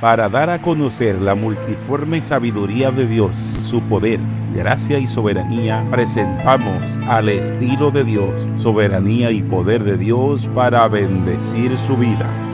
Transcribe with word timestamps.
para 0.00 0.28
dar 0.28 0.48
a 0.48 0.60
conocer 0.60 1.20
la 1.20 1.34
multiforme 1.34 2.22
sabiduría 2.22 2.90
de 2.90 3.06
Dios, 3.06 3.36
su 3.36 3.82
poder, 3.82 4.18
gracia 4.54 4.98
y 4.98 5.06
soberanía, 5.06 5.84
presentamos 5.90 6.98
al 7.06 7.28
estilo 7.28 7.90
de 7.90 8.04
Dios, 8.04 8.48
soberanía 8.56 9.30
y 9.30 9.42
poder 9.42 9.84
de 9.84 9.98
Dios 9.98 10.48
para 10.54 10.88
bendecir 10.88 11.76
su 11.76 11.96
vida. 11.96 12.49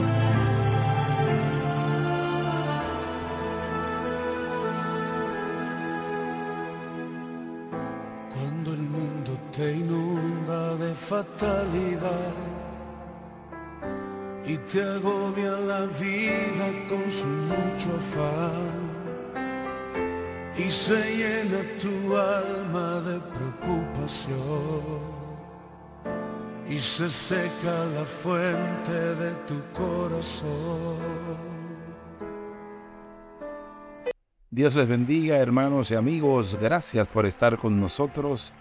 Se 26.97 27.09
seca 27.11 27.85
la 27.93 28.03
fuente 28.03 28.91
de 28.91 29.31
tu 29.47 29.61
corazón. 29.71 30.97
Dios 34.49 34.73
les 34.73 34.87
bendiga, 34.87 35.37
hermanos 35.37 35.91
y 35.91 35.93
amigos. 35.93 36.57
Gracias 36.59 37.07
por 37.07 37.27
estar 37.27 37.59
con 37.59 37.79
nosotros. 37.79 38.51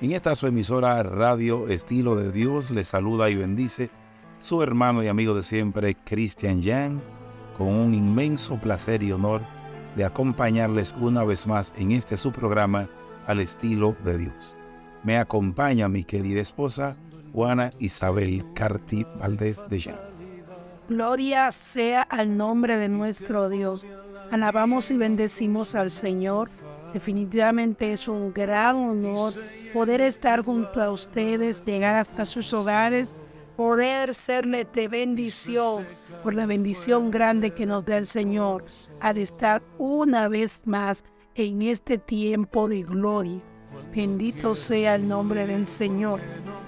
En 0.00 0.12
esta 0.12 0.34
su 0.36 0.46
emisora 0.46 1.02
Radio 1.02 1.68
Estilo 1.68 2.16
de 2.16 2.32
Dios 2.32 2.70
les 2.70 2.88
saluda 2.88 3.28
y 3.28 3.34
bendice 3.34 3.90
su 4.40 4.62
hermano 4.62 5.02
y 5.02 5.08
amigo 5.08 5.34
de 5.34 5.42
siempre, 5.42 5.94
Christian 5.94 6.62
Yang, 6.62 6.98
con 7.58 7.68
un 7.68 7.92
inmenso 7.92 8.56
placer 8.56 9.02
y 9.02 9.12
honor 9.12 9.42
de 9.96 10.06
acompañarles 10.06 10.94
una 10.98 11.24
vez 11.24 11.46
más 11.46 11.74
en 11.76 11.92
este 11.92 12.16
su 12.16 12.32
programa 12.32 12.88
al 13.26 13.40
estilo 13.40 13.94
de 14.02 14.16
Dios. 14.16 14.56
Me 15.02 15.18
acompaña 15.18 15.90
mi 15.90 16.04
querida 16.04 16.40
esposa, 16.40 16.96
Juana 17.32 17.72
Isabel 17.78 18.44
Carti 18.54 19.06
Valdez 19.18 19.56
de 19.68 19.78
Yang. 19.78 20.12
Gloria 20.88 21.50
sea 21.52 22.02
al 22.02 22.36
nombre 22.36 22.76
de 22.76 22.88
nuestro 22.88 23.48
Dios. 23.48 23.86
Alabamos 24.30 24.90
y 24.90 24.96
bendecimos 24.96 25.74
al 25.74 25.90
Señor. 25.90 26.50
Definitivamente 26.92 27.92
es 27.92 28.08
un 28.08 28.32
gran 28.32 28.76
honor 28.76 29.32
poder 29.72 30.02
estar 30.02 30.44
junto 30.44 30.82
a 30.82 30.90
ustedes, 30.90 31.64
llegar 31.64 31.96
hasta 31.96 32.24
sus 32.24 32.52
hogares, 32.52 33.14
poder 33.56 34.14
serle 34.14 34.66
de 34.66 34.88
bendición 34.88 35.86
por 36.22 36.34
la 36.34 36.46
bendición 36.46 37.10
grande 37.10 37.52
que 37.52 37.64
nos 37.64 37.84
da 37.86 37.96
el 37.96 38.06
Señor 38.06 38.64
al 39.00 39.16
estar 39.16 39.62
una 39.78 40.28
vez 40.28 40.66
más 40.66 41.04
en 41.34 41.62
este 41.62 41.96
tiempo 41.96 42.68
de 42.68 42.82
gloria. 42.82 43.40
Bendito 43.94 44.54
sea 44.54 44.94
el 44.94 45.06
nombre 45.06 45.46
del 45.46 45.66
Señor. 45.66 46.18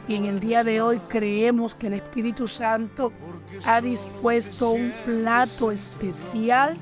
Y 0.06 0.16
en 0.16 0.26
el 0.26 0.40
día 0.40 0.62
de 0.62 0.82
hoy 0.82 0.98
creemos 1.08 1.74
que 1.74 1.86
el 1.86 1.94
Espíritu 1.94 2.46
Santo 2.46 3.12
ha 3.64 3.80
dispuesto 3.80 4.72
un 4.72 4.92
plato 5.06 5.72
especial 5.72 6.76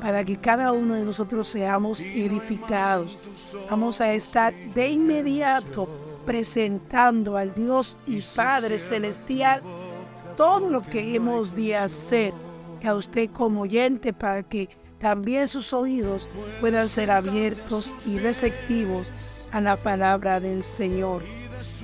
para 0.00 0.24
que 0.24 0.36
cada 0.36 0.70
uno 0.70 0.94
de 0.94 1.04
nosotros 1.04 1.48
seamos 1.48 2.02
edificados. 2.02 3.18
Vamos 3.68 4.00
a 4.00 4.12
estar 4.12 4.54
de 4.54 4.90
inmediato 4.90 5.88
presentando 6.24 7.36
al 7.36 7.52
Dios 7.52 7.98
y 8.06 8.20
Padre 8.20 8.78
Celestial 8.78 9.60
todo 10.36 10.70
lo 10.70 10.82
que 10.82 11.16
hemos 11.16 11.54
de 11.56 11.74
hacer 11.74 12.32
a 12.84 12.94
usted 12.94 13.28
como 13.30 13.62
oyente 13.62 14.12
para 14.12 14.44
que 14.44 14.68
también 15.00 15.48
sus 15.48 15.72
oídos 15.72 16.28
puedan 16.60 16.88
ser 16.88 17.10
abiertos 17.10 17.92
y 18.06 18.18
receptivos 18.18 19.08
a 19.52 19.60
la 19.60 19.76
palabra 19.76 20.40
del 20.40 20.62
Señor. 20.62 21.22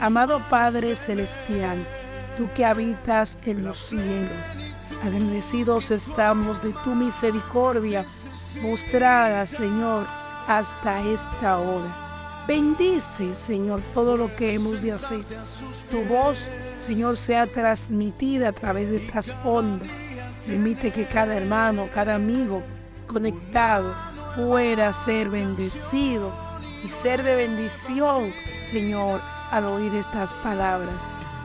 Amado 0.00 0.40
Padre 0.50 0.94
Celestial, 0.96 1.86
tú 2.36 2.48
que 2.54 2.64
habitas 2.64 3.38
en 3.44 3.64
los 3.64 3.78
cielos, 3.78 4.30
agradecidos 5.04 5.90
estamos 5.90 6.62
de 6.62 6.72
tu 6.84 6.94
misericordia 6.94 8.04
mostrada, 8.62 9.46
Señor, 9.46 10.06
hasta 10.46 11.00
esta 11.02 11.58
hora. 11.58 12.44
Bendice, 12.46 13.34
Señor, 13.34 13.82
todo 13.92 14.16
lo 14.16 14.34
que 14.36 14.54
hemos 14.54 14.80
de 14.80 14.92
hacer. 14.92 15.24
Tu 15.90 16.04
voz, 16.04 16.46
Señor, 16.86 17.16
sea 17.16 17.46
transmitida 17.46 18.50
a 18.50 18.52
través 18.52 18.90
de 18.90 18.96
estas 18.96 19.34
ondas. 19.44 19.88
Permite 20.46 20.92
que 20.92 21.06
cada 21.06 21.36
hermano, 21.36 21.88
cada 21.92 22.14
amigo 22.14 22.62
conectado 23.08 23.94
pueda 24.36 24.92
ser 24.92 25.28
bendecido 25.28 26.45
y 26.84 26.88
ser 26.88 27.22
de 27.22 27.36
bendición, 27.36 28.32
Señor, 28.70 29.20
al 29.50 29.64
oír 29.66 29.94
estas 29.94 30.34
palabras. 30.34 30.94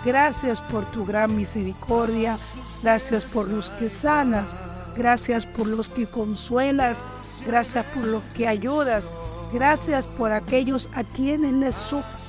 Gracias 0.03 0.59
por 0.61 0.85
tu 0.91 1.05
gran 1.05 1.35
misericordia. 1.35 2.37
Gracias 2.81 3.23
por 3.25 3.47
los 3.47 3.69
que 3.71 3.89
sanas. 3.89 4.55
Gracias 4.95 5.45
por 5.45 5.67
los 5.67 5.89
que 5.89 6.07
consuelas. 6.07 6.97
Gracias 7.45 7.85
por 7.85 8.05
los 8.05 8.23
que 8.35 8.47
ayudas. 8.47 9.09
Gracias 9.53 10.07
por 10.07 10.31
aquellos 10.31 10.89
a 10.93 11.03
quienes 11.03 11.53
les 11.53 11.75
sufro. 11.75 12.21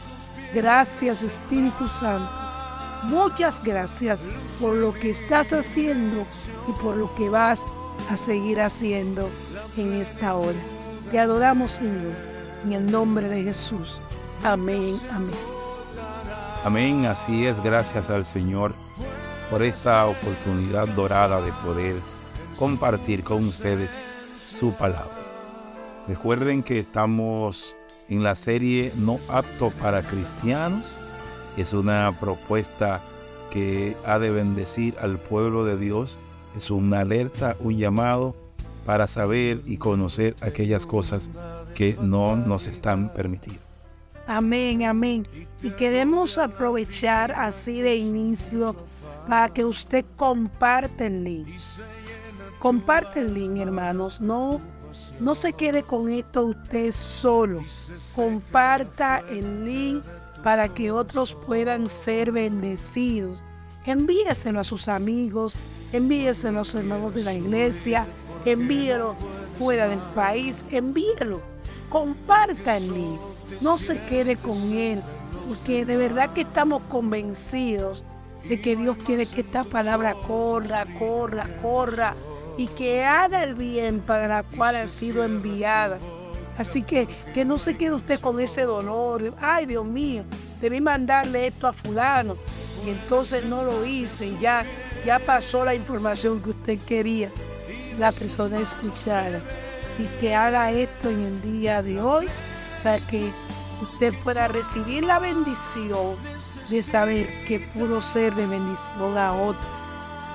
Gracias 0.54 1.22
Espíritu 1.22 1.88
Santo. 1.88 2.30
Muchas 3.04 3.64
gracias 3.64 4.20
por 4.60 4.74
lo 4.74 4.92
que 4.92 5.10
estás 5.10 5.52
haciendo 5.52 6.26
y 6.68 6.72
por 6.82 6.96
lo 6.96 7.12
que 7.14 7.28
vas 7.28 7.60
a 8.10 8.16
seguir 8.16 8.60
haciendo 8.60 9.28
en 9.76 9.94
esta 9.94 10.34
hora. 10.34 10.58
Te 11.10 11.18
adoramos 11.18 11.72
Señor, 11.72 12.14
en 12.64 12.72
el 12.72 12.90
nombre 12.90 13.28
de 13.28 13.42
Jesús. 13.42 14.00
Amén, 14.42 14.98
amén. 15.10 15.34
Amén, 16.64 17.06
así 17.06 17.46
es, 17.46 17.62
gracias 17.62 18.08
al 18.10 18.24
Señor 18.24 18.72
por 19.50 19.62
esta 19.62 20.06
oportunidad 20.06 20.88
dorada 20.88 21.40
de 21.40 21.52
poder 21.64 21.96
compartir 22.56 23.24
con 23.24 23.46
ustedes 23.46 24.02
su 24.48 24.72
palabra. 24.72 25.10
Recuerden 26.08 26.62
que 26.62 26.78
estamos 26.78 27.76
en 28.08 28.22
la 28.22 28.34
serie 28.34 28.92
No 28.96 29.18
apto 29.28 29.70
para 29.70 30.02
cristianos. 30.02 30.96
Es 31.56 31.72
una 31.72 32.16
propuesta 32.18 33.00
que 33.50 33.96
ha 34.04 34.18
de 34.18 34.30
bendecir 34.30 34.96
al 35.00 35.18
pueblo 35.18 35.64
de 35.64 35.76
Dios. 35.76 36.18
Es 36.56 36.70
una 36.70 37.00
alerta, 37.00 37.56
un 37.60 37.76
llamado 37.78 38.34
para 38.86 39.06
saber 39.06 39.62
y 39.66 39.76
conocer 39.76 40.34
aquellas 40.40 40.86
cosas 40.86 41.30
que 41.74 41.96
no 42.00 42.36
nos 42.36 42.66
están 42.66 43.12
permitidas. 43.12 43.60
Amén, 44.26 44.84
amén. 44.84 45.26
Y 45.62 45.70
queremos 45.70 46.38
aprovechar 46.38 47.32
así 47.32 47.80
de 47.80 47.96
inicio 47.96 48.76
para 49.28 49.48
que 49.48 49.64
usted 49.64 50.04
comparte 50.16 51.06
el 51.06 51.24
link. 51.24 51.48
Comparte 52.58 53.20
el 53.20 53.34
link, 53.34 53.58
hermanos. 53.58 54.20
No 54.20 54.60
no 55.20 55.34
se 55.34 55.52
quede 55.52 55.82
con 55.82 56.10
esto 56.10 56.46
usted 56.46 56.92
solo. 56.92 57.64
Comparta 58.14 59.22
el 59.30 59.64
link 59.64 60.04
para 60.42 60.68
que 60.68 60.90
otros 60.90 61.34
puedan 61.34 61.86
ser 61.86 62.32
bendecidos. 62.32 63.42
Envíeselo 63.86 64.60
a 64.60 64.64
sus 64.64 64.88
amigos, 64.88 65.54
envíeselo 65.92 66.58
a 66.58 66.60
los 66.60 66.74
hermanos 66.74 67.14
de 67.14 67.24
la 67.24 67.34
iglesia, 67.34 68.06
envíelo 68.44 69.16
fuera 69.58 69.88
del 69.88 69.98
país, 70.14 70.64
envíelo. 70.70 71.51
Comparta 71.92 72.78
el 72.78 72.90
link. 72.90 73.20
No 73.60 73.76
se 73.76 73.98
quede 74.06 74.36
con 74.36 74.72
él, 74.72 75.02
porque 75.46 75.84
de 75.84 75.98
verdad 75.98 76.32
que 76.32 76.40
estamos 76.40 76.82
convencidos 76.88 78.02
de 78.48 78.58
que 78.62 78.76
Dios 78.76 78.96
quiere 79.04 79.26
que 79.26 79.42
esta 79.42 79.62
palabra 79.62 80.14
corra, 80.26 80.86
corra, 80.98 81.46
corra 81.60 82.14
y 82.56 82.66
que 82.68 83.04
haga 83.04 83.44
el 83.44 83.54
bien 83.54 84.00
para 84.00 84.26
la 84.26 84.42
cual 84.42 84.76
ha 84.76 84.88
sido 84.88 85.22
enviada. 85.22 85.98
Así 86.56 86.82
que 86.82 87.06
que 87.34 87.44
no 87.44 87.58
se 87.58 87.76
quede 87.76 87.94
usted 87.94 88.20
con 88.20 88.40
ese 88.40 88.62
dolor. 88.62 89.34
Ay, 89.38 89.66
Dios 89.66 89.84
mío, 89.84 90.24
debí 90.62 90.80
mandarle 90.80 91.48
esto 91.48 91.66
a 91.66 91.74
fulano 91.74 92.38
y 92.86 92.88
entonces 92.88 93.44
no 93.44 93.64
lo 93.64 93.84
hice. 93.84 94.32
Ya, 94.40 94.64
ya 95.04 95.18
pasó 95.18 95.62
la 95.62 95.74
información 95.74 96.42
que 96.42 96.50
usted 96.50 96.78
quería 96.86 97.30
la 97.98 98.12
persona 98.12 98.60
escuchara. 98.60 99.42
Así 99.92 100.08
que 100.20 100.34
haga 100.34 100.70
esto 100.70 101.10
en 101.10 101.20
el 101.20 101.42
día 101.42 101.82
de 101.82 102.00
hoy 102.00 102.26
para 102.82 102.98
que 102.98 103.30
usted 103.82 104.14
pueda 104.24 104.48
recibir 104.48 105.04
la 105.04 105.18
bendición 105.18 106.16
de 106.70 106.82
saber 106.82 107.26
que 107.46 107.60
pudo 107.60 108.00
ser 108.00 108.34
de 108.34 108.46
bendición 108.46 109.18
a 109.18 109.34
otro. 109.34 109.60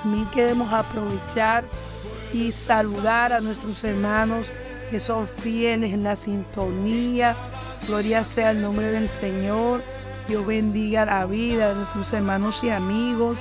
Mí 0.03 0.27
queremos 0.31 0.71
aprovechar 0.71 1.63
y 2.33 2.51
saludar 2.51 3.33
a 3.33 3.39
nuestros 3.39 3.83
hermanos 3.83 4.51
que 4.91 4.99
son 4.99 5.27
fieles 5.27 5.91
en 5.91 6.03
la 6.03 6.15
sintonía. 6.15 7.35
Gloria 7.87 8.23
sea 8.23 8.51
el 8.51 8.61
nombre 8.61 8.91
del 8.91 9.09
Señor. 9.09 9.81
Dios 10.27 10.45
bendiga 10.45 11.03
la 11.05 11.25
vida 11.25 11.69
de 11.69 11.75
nuestros 11.75 12.13
hermanos 12.13 12.63
y 12.63 12.69
amigos 12.69 13.37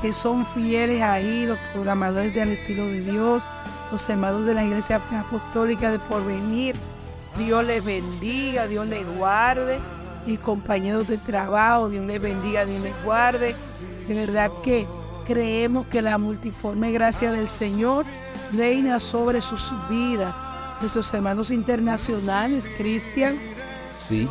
que 0.00 0.14
son 0.14 0.46
fieles 0.46 1.02
ahí, 1.02 1.44
los 1.44 1.58
programadores 1.74 2.34
del 2.34 2.52
estilo 2.52 2.86
de 2.86 3.00
Dios. 3.02 3.42
Los 3.90 4.08
hermanos 4.08 4.44
de 4.46 4.54
la 4.54 4.64
Iglesia 4.64 5.00
Apostólica 5.10 5.90
de 5.90 5.98
Porvenir. 5.98 6.76
Dios 7.36 7.64
les 7.64 7.84
bendiga, 7.84 8.66
Dios 8.66 8.86
les 8.86 9.06
guarde. 9.16 9.78
Mis 10.26 10.38
compañeros 10.38 11.08
de 11.08 11.18
trabajo, 11.18 11.88
Dios 11.88 12.04
les 12.06 12.20
bendiga, 12.20 12.64
Dios 12.64 12.82
les 12.82 13.04
guarde. 13.04 13.54
De 14.06 14.14
verdad 14.14 14.50
que 14.62 14.86
creemos 15.26 15.86
que 15.86 16.02
la 16.02 16.18
multiforme 16.18 16.92
gracia 16.92 17.32
del 17.32 17.48
Señor 17.48 18.04
reina 18.52 19.00
sobre 19.00 19.40
sus 19.40 19.72
vidas. 19.88 20.34
Nuestros 20.80 21.12
hermanos 21.14 21.50
internacionales, 21.50 22.68
Cristian. 22.76 23.38
Sí, 23.92 24.28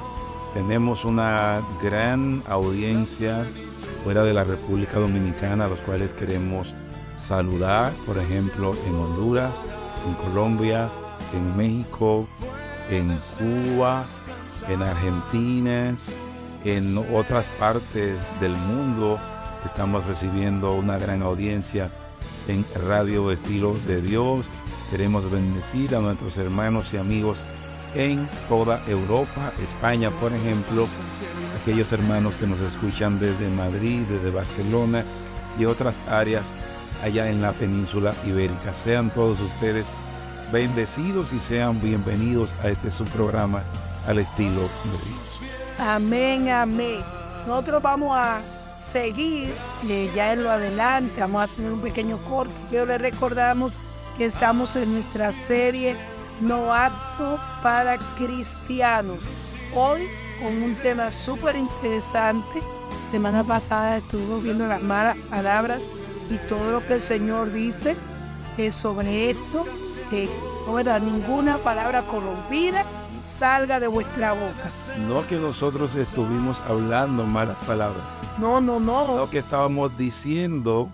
tenemos 0.54 1.06
una 1.06 1.62
gran 1.82 2.44
audiencia 2.48 3.46
fuera 4.04 4.24
de 4.24 4.34
la 4.34 4.44
República 4.44 5.00
Dominicana, 5.00 5.66
a 5.66 5.68
los 5.68 5.80
cuales 5.82 6.12
queremos 6.12 6.74
saludar, 7.20 7.92
por 8.06 8.18
ejemplo, 8.18 8.76
en 8.88 8.96
Honduras, 8.96 9.66
en 10.08 10.14
Colombia, 10.16 10.90
en 11.34 11.58
México, 11.58 12.28
en 12.90 13.20
Cuba, 13.38 14.06
en 14.68 14.82
Argentina, 14.82 15.96
en 16.64 16.98
otras 17.14 17.46
partes 17.60 18.18
del 18.40 18.54
mundo. 18.54 19.20
Estamos 19.66 20.06
recibiendo 20.06 20.74
una 20.74 20.98
gran 20.98 21.22
audiencia 21.22 21.90
en 22.48 22.66
Radio 22.88 23.32
Estilo 23.32 23.76
de 23.86 24.02
Dios. 24.02 24.46
Queremos 24.90 25.30
bendecir 25.30 25.96
a 25.96 26.00
nuestros 26.00 26.38
hermanos 26.38 26.94
y 26.94 26.98
amigos 26.98 27.44
en 27.96 28.28
toda 28.48 28.84
Europa, 28.88 29.52
España, 29.64 30.10
por 30.12 30.32
ejemplo, 30.32 30.88
aquellos 31.60 31.92
hermanos 31.92 32.36
que 32.36 32.48
nos 32.48 32.62
escuchan 32.62 33.20
desde 33.20 33.50
Madrid, 33.50 34.02
desde 34.10 34.32
Barcelona 34.32 35.04
y 35.60 35.66
otras 35.66 35.96
áreas 36.08 36.54
allá 37.04 37.30
en 37.30 37.42
la 37.42 37.52
península 37.52 38.14
ibérica. 38.26 38.74
Sean 38.74 39.10
todos 39.10 39.40
ustedes 39.40 39.88
bendecidos 40.52 41.34
y 41.34 41.40
sean 41.40 41.80
bienvenidos 41.82 42.50
a 42.64 42.70
este 42.70 42.92
su 42.92 43.06
programa 43.06 43.64
al 44.08 44.20
estilo 44.20 44.62
de 44.62 44.92
Dios. 45.08 45.40
Amén, 45.80 46.50
amén. 46.50 47.00
Nosotros 47.48 47.82
vamos 47.82 48.18
a 48.18 48.42
seguir 48.92 49.54
eh, 49.88 50.10
ya 50.16 50.34
en 50.34 50.44
lo 50.44 50.50
adelante, 50.50 51.22
vamos 51.22 51.44
a 51.44 51.56
tener 51.56 51.72
un 51.72 51.82
pequeño 51.82 52.18
corte, 52.30 52.54
pero 52.70 52.86
le 52.86 52.98
recordamos 52.98 53.74
que 54.18 54.26
estamos 54.26 54.76
en 54.76 54.92
nuestra 54.94 55.32
serie 55.32 55.96
No 56.42 56.74
Apto 56.74 57.40
para 57.62 57.98
Cristianos. 58.18 59.20
Hoy 59.76 60.08
con 60.42 60.64
un 60.64 60.76
tema 60.76 61.12
súper 61.12 61.56
interesante. 61.56 62.62
Semana 63.12 63.44
pasada 63.44 63.98
estuvimos 63.98 64.44
viendo 64.44 64.68
las 64.68 64.82
malas 64.82 65.18
palabras 65.30 65.84
y 66.30 66.38
todo 66.48 66.72
lo 66.72 66.86
que 66.86 66.96
el 66.96 67.02
Señor 67.02 67.52
dice 67.52 67.96
es 68.58 68.76
sobre 68.76 69.30
esto, 69.30 69.66
que 70.10 70.30
no 70.68 71.00
ninguna 71.00 71.58
palabra 71.58 72.02
corrompida 72.04 72.84
salga 73.26 73.80
de 73.80 73.88
vuestra 73.88 74.34
boca. 74.34 74.70
No 75.08 75.26
que 75.28 75.38
nosotros 75.38 75.96
estuvimos 75.96 76.60
hablando 76.68 77.26
malas 77.26 77.62
palabras. 77.64 78.04
No, 78.38 78.60
no, 78.60 78.80
no. 78.80 79.18
Lo 79.18 79.30
que 79.30 79.40
estábamos 79.40 79.98
diciendo, 79.98 80.90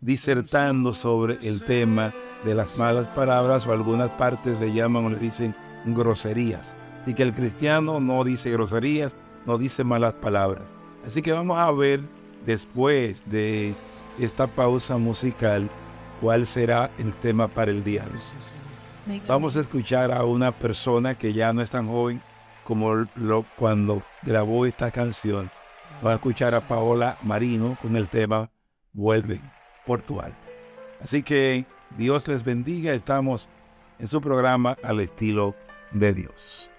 disertando 0.00 0.92
sobre 0.92 1.38
el 1.42 1.64
tema 1.64 2.12
de 2.44 2.54
las 2.54 2.76
malas 2.78 3.06
palabras 3.08 3.66
o 3.66 3.72
algunas 3.72 4.10
partes 4.10 4.60
le 4.60 4.72
llaman 4.72 5.06
o 5.06 5.10
le 5.10 5.16
dicen 5.16 5.54
groserías. 5.86 6.74
Así 7.02 7.14
que 7.14 7.22
el 7.22 7.32
cristiano 7.32 8.00
no 8.00 8.22
dice 8.24 8.50
groserías, 8.50 9.16
no 9.46 9.56
dice 9.56 9.82
malas 9.84 10.14
palabras. 10.14 10.64
Así 11.06 11.22
que 11.22 11.32
vamos 11.32 11.58
a 11.58 11.70
ver 11.70 12.00
después 12.44 13.22
de 13.26 13.74
esta 14.18 14.46
pausa 14.46 14.96
musical 14.96 15.68
cuál 16.20 16.46
será 16.46 16.90
el 16.98 17.14
tema 17.14 17.48
para 17.48 17.70
el 17.70 17.82
día. 17.82 18.04
Vamos 19.26 19.56
a 19.56 19.60
escuchar 19.60 20.12
a 20.12 20.24
una 20.24 20.52
persona 20.52 21.16
que 21.16 21.32
ya 21.32 21.52
no 21.52 21.62
es 21.62 21.70
tan 21.70 21.88
joven 21.88 22.22
como 22.64 23.06
lo, 23.16 23.44
cuando 23.56 24.02
grabó 24.22 24.66
esta 24.66 24.90
canción. 24.90 25.50
Vamos 25.96 26.12
a 26.12 26.14
escuchar 26.14 26.54
a 26.54 26.60
Paola 26.60 27.18
Marino 27.22 27.76
con 27.82 27.96
el 27.96 28.08
tema 28.08 28.50
Vuelve 28.92 29.40
Portugal. 29.86 30.34
Así 31.02 31.22
que 31.22 31.64
Dios 31.96 32.28
les 32.28 32.44
bendiga. 32.44 32.92
Estamos 32.92 33.48
en 33.98 34.06
su 34.06 34.20
programa 34.20 34.76
al 34.82 35.00
estilo 35.00 35.54
de 35.92 36.14
Dios. 36.14 36.70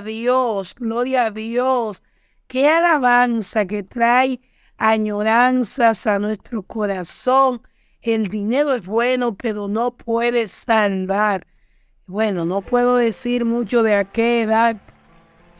Dios, 0.00 0.74
gloria 0.74 1.26
a 1.26 1.30
Dios. 1.30 2.02
Qué 2.46 2.68
alabanza 2.68 3.66
que 3.66 3.82
trae 3.82 4.40
añoranzas 4.76 6.06
a 6.06 6.18
nuestro 6.18 6.62
corazón. 6.62 7.62
El 8.02 8.28
dinero 8.28 8.74
es 8.74 8.86
bueno, 8.86 9.34
pero 9.34 9.68
no 9.68 9.92
puede 9.92 10.46
salvar. 10.46 11.46
Bueno, 12.06 12.44
no 12.44 12.62
puedo 12.62 12.96
decir 12.96 13.44
mucho 13.44 13.82
de 13.82 13.94
a 13.94 14.04
qué 14.04 14.42
edad 14.42 14.76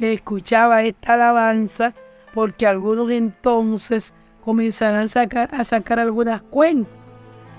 escuchaba 0.01 0.83
esta 0.83 1.15
alabanza, 1.15 1.95
porque 2.35 2.67
algunos 2.67 3.11
entonces 3.11 4.15
comenzarán 4.45 5.05
a 5.05 5.09
sacar, 5.09 5.55
a 5.55 5.65
sacar 5.65 6.01
algunas 6.01 6.43
cuentas. 6.43 6.93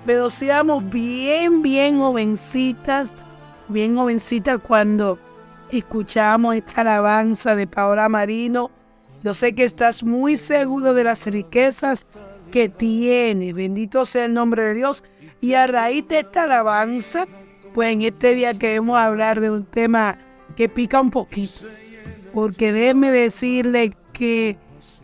Pero 0.05 0.29
seamos 0.29 0.89
bien, 0.89 1.61
bien 1.61 1.99
jovencitas, 1.99 3.13
bien 3.67 3.95
jovencitas 3.95 4.59
cuando 4.59 5.19
escuchamos 5.71 6.55
esta 6.55 6.81
alabanza 6.81 7.55
de 7.55 7.67
Paola 7.67 8.09
Marino. 8.09 8.71
Yo 9.23 9.33
sé 9.33 9.53
que 9.53 9.63
estás 9.63 10.03
muy 10.03 10.37
seguro 10.37 10.93
de 10.93 11.03
las 11.03 11.25
riquezas 11.25 12.07
que 12.51 12.69
tiene. 12.69 13.53
Bendito 13.53 14.05
sea 14.05 14.25
el 14.25 14.33
nombre 14.33 14.63
de 14.63 14.73
Dios. 14.73 15.03
Y 15.39 15.53
a 15.53 15.67
raíz 15.67 16.07
de 16.07 16.19
esta 16.19 16.43
alabanza, 16.43 17.25
pues 17.73 17.93
en 17.93 18.01
este 18.01 18.35
día 18.35 18.53
queremos 18.53 18.97
hablar 18.97 19.39
de 19.39 19.49
un 19.49 19.65
tema 19.65 20.17
que 20.55 20.69
pica 20.69 20.99
un 20.99 21.09
poquito. 21.09 21.65
Porque 22.33 22.73
déjeme 22.73 23.11
decirle 23.11 23.95
que 24.13 24.57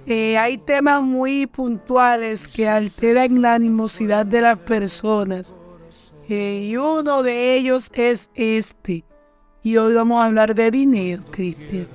eh, 0.06 0.38
hay 0.38 0.58
temas 0.58 1.02
muy 1.02 1.48
puntuales 1.48 2.48
que 2.48 2.68
alteran 2.68 3.42
la 3.42 3.56
animosidad 3.56 4.26
de 4.26 4.42
las 4.42 4.60
personas. 4.60 5.56
Eh, 6.30 6.68
y 6.70 6.78
uno 6.78 7.24
de 7.24 7.56
ellos 7.56 7.90
es 7.94 8.30
este. 8.36 9.07
Y 9.68 9.76
hoy 9.76 9.94
vamos 9.96 10.22
a 10.22 10.28
hablar 10.28 10.56
de 10.56 10.72
dinero, 10.72 11.22
Cristian. 11.30 11.90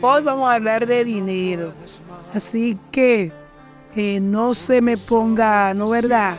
Hoy 0.00 0.22
vamos 0.22 0.48
a 0.48 0.54
hablar 0.54 0.86
de 0.86 1.04
dinero. 1.04 1.72
Así 2.32 2.78
que 2.92 3.32
eh, 3.96 4.20
no 4.20 4.54
se 4.54 4.80
me 4.80 4.96
ponga, 4.96 5.74
¿no 5.74 5.88
verdad? 5.88 6.36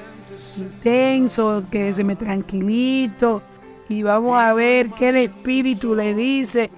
Intenso, 0.57 1.65
que 1.69 1.91
se 1.91 2.05
me 2.05 2.15
tranquilito. 2.15 3.41
Y 3.89 4.01
vamos 4.01 4.39
a 4.39 4.53
ver 4.53 4.91
qué 4.91 5.09
el 5.09 5.17
Espíritu 5.17 5.93
le 5.93 6.15
dice 6.15 6.71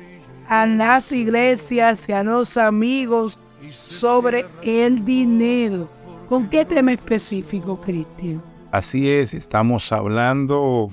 a 0.49 0.65
las 0.65 1.11
iglesias 1.11 2.09
y 2.09 2.13
a 2.13 2.23
los 2.23 2.57
amigos 2.57 3.37
sobre 3.69 4.43
el 4.63 5.05
dinero. 5.05 5.87
¿Con 6.27 6.49
qué 6.49 6.65
tema 6.65 6.93
específico, 6.93 7.79
Cristian? 7.79 8.41
Así 8.71 9.07
es, 9.07 9.35
estamos 9.35 9.91
hablando 9.91 10.89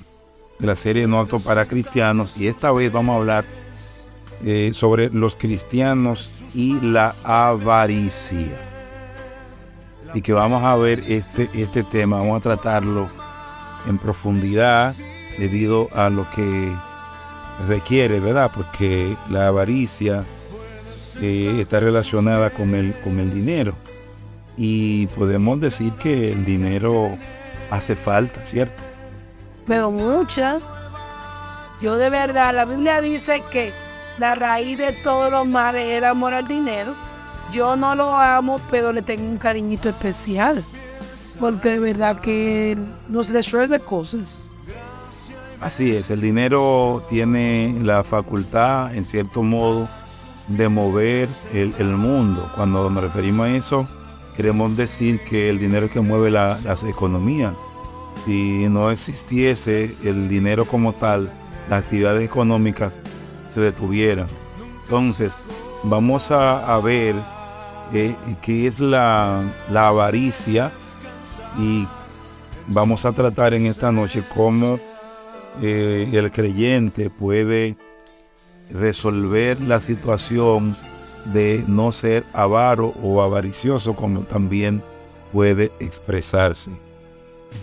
de 0.61 0.67
la 0.67 0.75
serie 0.75 1.07
No 1.07 1.19
Alto 1.19 1.39
para 1.39 1.65
Cristianos 1.65 2.37
y 2.37 2.47
esta 2.47 2.71
vez 2.71 2.91
vamos 2.91 3.15
a 3.15 3.17
hablar 3.17 3.45
eh, 4.45 4.71
sobre 4.73 5.09
los 5.09 5.35
cristianos 5.35 6.43
y 6.53 6.79
la 6.79 7.15
avaricia. 7.23 8.69
Y 10.13 10.21
que 10.21 10.33
vamos 10.33 10.63
a 10.63 10.75
ver 10.75 11.03
este, 11.07 11.49
este 11.53 11.83
tema, 11.83 12.17
vamos 12.17 12.37
a 12.37 12.41
tratarlo 12.41 13.09
en 13.87 13.97
profundidad 13.97 14.93
debido 15.39 15.89
a 15.93 16.09
lo 16.09 16.29
que 16.29 16.71
requiere, 17.67 18.19
¿verdad? 18.19 18.51
Porque 18.53 19.15
la 19.29 19.47
avaricia 19.47 20.25
está 21.21 21.79
relacionada 21.79 22.49
con 22.51 22.75
el, 22.75 22.93
con 23.03 23.19
el 23.19 23.33
dinero. 23.33 23.73
Y 24.57 25.07
podemos 25.07 25.59
decir 25.59 25.93
que 25.93 26.31
el 26.31 26.45
dinero 26.45 27.17
hace 27.71 27.95
falta, 27.95 28.43
¿cierto? 28.45 28.90
Pero 29.71 29.89
muchas. 29.89 30.61
Yo 31.81 31.95
de 31.95 32.09
verdad, 32.09 32.53
la 32.53 32.65
Biblia 32.65 32.99
dice 32.99 33.41
que 33.49 33.71
la 34.17 34.35
raíz 34.35 34.77
de 34.77 34.91
todos 34.91 35.31
los 35.31 35.47
males 35.47 35.87
era 35.87 36.09
amor 36.09 36.33
al 36.33 36.45
dinero. 36.45 36.93
Yo 37.53 37.77
no 37.77 37.95
lo 37.95 38.13
amo, 38.13 38.59
pero 38.69 38.91
le 38.91 39.01
tengo 39.01 39.23
un 39.23 39.37
cariñito 39.37 39.87
especial. 39.87 40.61
Porque 41.39 41.69
de 41.69 41.79
verdad 41.79 42.19
que 42.19 42.77
nos 43.07 43.29
resuelve 43.29 43.79
cosas. 43.79 44.51
Así 45.61 45.95
es, 45.95 46.09
el 46.09 46.19
dinero 46.19 47.05
tiene 47.09 47.73
la 47.81 48.03
facultad, 48.03 48.93
en 48.93 49.05
cierto 49.05 49.41
modo, 49.41 49.87
de 50.49 50.67
mover 50.67 51.29
el, 51.53 51.95
mundo. 51.95 52.51
Cuando 52.57 52.89
nos 52.89 53.03
referimos 53.03 53.47
a 53.47 53.51
eso, 53.51 53.87
queremos 54.35 54.75
decir 54.75 55.21
que 55.21 55.49
el 55.49 55.59
dinero 55.59 55.85
es 55.85 55.93
que 55.93 56.01
mueve 56.01 56.29
las 56.29 56.83
economías. 56.83 57.53
Si 58.25 58.67
no 58.69 58.91
existiese 58.91 59.95
el 60.03 60.29
dinero 60.29 60.65
como 60.65 60.93
tal, 60.93 61.31
las 61.69 61.83
actividades 61.83 62.23
económicas 62.23 62.99
se 63.49 63.61
detuvieran. 63.61 64.27
Entonces, 64.83 65.45
vamos 65.83 66.31
a, 66.31 66.79
ver 66.79 67.15
eh, 67.93 68.15
qué 68.41 68.67
es 68.67 68.79
la, 68.79 69.43
avaricia 69.73 70.71
y 71.59 71.87
vamos 72.67 73.05
a 73.05 73.11
tratar 73.11 73.53
en 73.53 73.65
esta 73.65 73.91
noche 73.91 74.23
cómo 74.35 74.79
eh, 75.61 76.09
el 76.11 76.31
creyente 76.31 77.09
puede 77.09 77.75
resolver 78.69 79.59
la 79.61 79.81
situación 79.81 80.75
de 81.25 81.63
no 81.67 81.91
ser 81.91 82.23
avaro 82.33 82.93
o 83.01 83.21
avaricioso 83.21 83.95
como 83.95 84.21
también 84.21 84.81
puede 85.31 85.71
expresarse. 85.79 86.71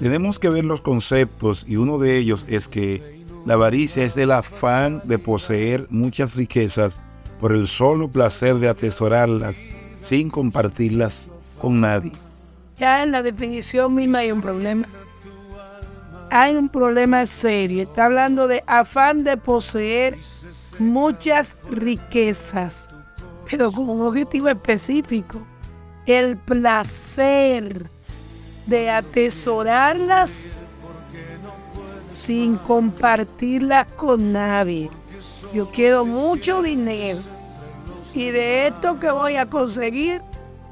Tenemos 0.00 0.38
que 0.38 0.49
ver 0.49 0.64
los 0.64 0.80
conceptos 0.80 1.64
y 1.66 1.76
uno 1.76 1.99
de 1.99 2.18
ellos 2.18 2.47
es 2.49 2.68
que 2.68 3.18
la 3.47 3.54
avaricia 3.54 4.04
es 4.04 4.16
el 4.16 4.30
afán 4.30 5.02
de 5.04 5.18
poseer 5.18 5.87
muchas 5.90 6.35
riquezas 6.35 6.99
por 7.40 7.52
el 7.52 7.66
solo 7.66 8.09
placer 8.09 8.57
de 8.57 8.68
atesorarlas 8.68 9.57
sin 10.00 10.30
compartirlas 10.30 11.28
con 11.61 11.80
nadie. 11.80 12.12
Ya 12.78 13.02
en 13.02 13.12
la 13.12 13.23
definición 13.23 13.95
misma 13.95 14.18
hay 14.18 14.33
un 14.33 14.40
problema. 14.40 14.87
Hay 16.30 16.54
un 16.54 16.68
problema 16.68 17.25
serio. 17.26 17.83
Está 17.83 18.04
hablando 18.04 18.47
de 18.47 18.62
afán 18.66 19.25
de 19.25 19.37
poseer 19.37 20.16
muchas 20.78 21.57
riquezas, 21.71 22.88
pero 23.50 23.73
con 23.73 23.88
un 23.88 24.02
objetivo 24.02 24.49
específico, 24.49 25.38
el 26.07 26.37
placer 26.37 27.90
de 28.68 28.90
atesorarlas 28.90 30.60
sin 32.14 32.56
compartirlas 32.56 33.87
con 33.96 34.32
nadie. 34.32 34.90
Yo 35.54 35.70
quiero 35.70 36.04
mucho 36.04 36.62
dinero 36.62 37.18
y 38.14 38.30
de 38.30 38.66
esto 38.66 39.00
que 39.00 39.10
voy 39.10 39.37
a 39.37 39.46
conseguir, 39.46 40.20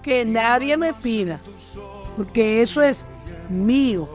que 0.03 0.25
nadie 0.25 0.77
me 0.77 0.93
pida, 0.93 1.41
porque 2.17 2.61
eso 2.61 2.83
es 2.83 3.07
mío, 3.49 4.07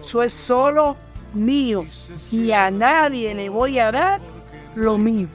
eso 0.00 0.22
es 0.22 0.34
solo 0.34 0.96
mío 1.32 1.86
y 2.30 2.52
a 2.52 2.70
nadie 2.70 3.34
le 3.34 3.48
voy 3.48 3.78
a 3.78 3.90
dar 3.90 4.20
lo 4.74 4.98
mismo. 4.98 5.30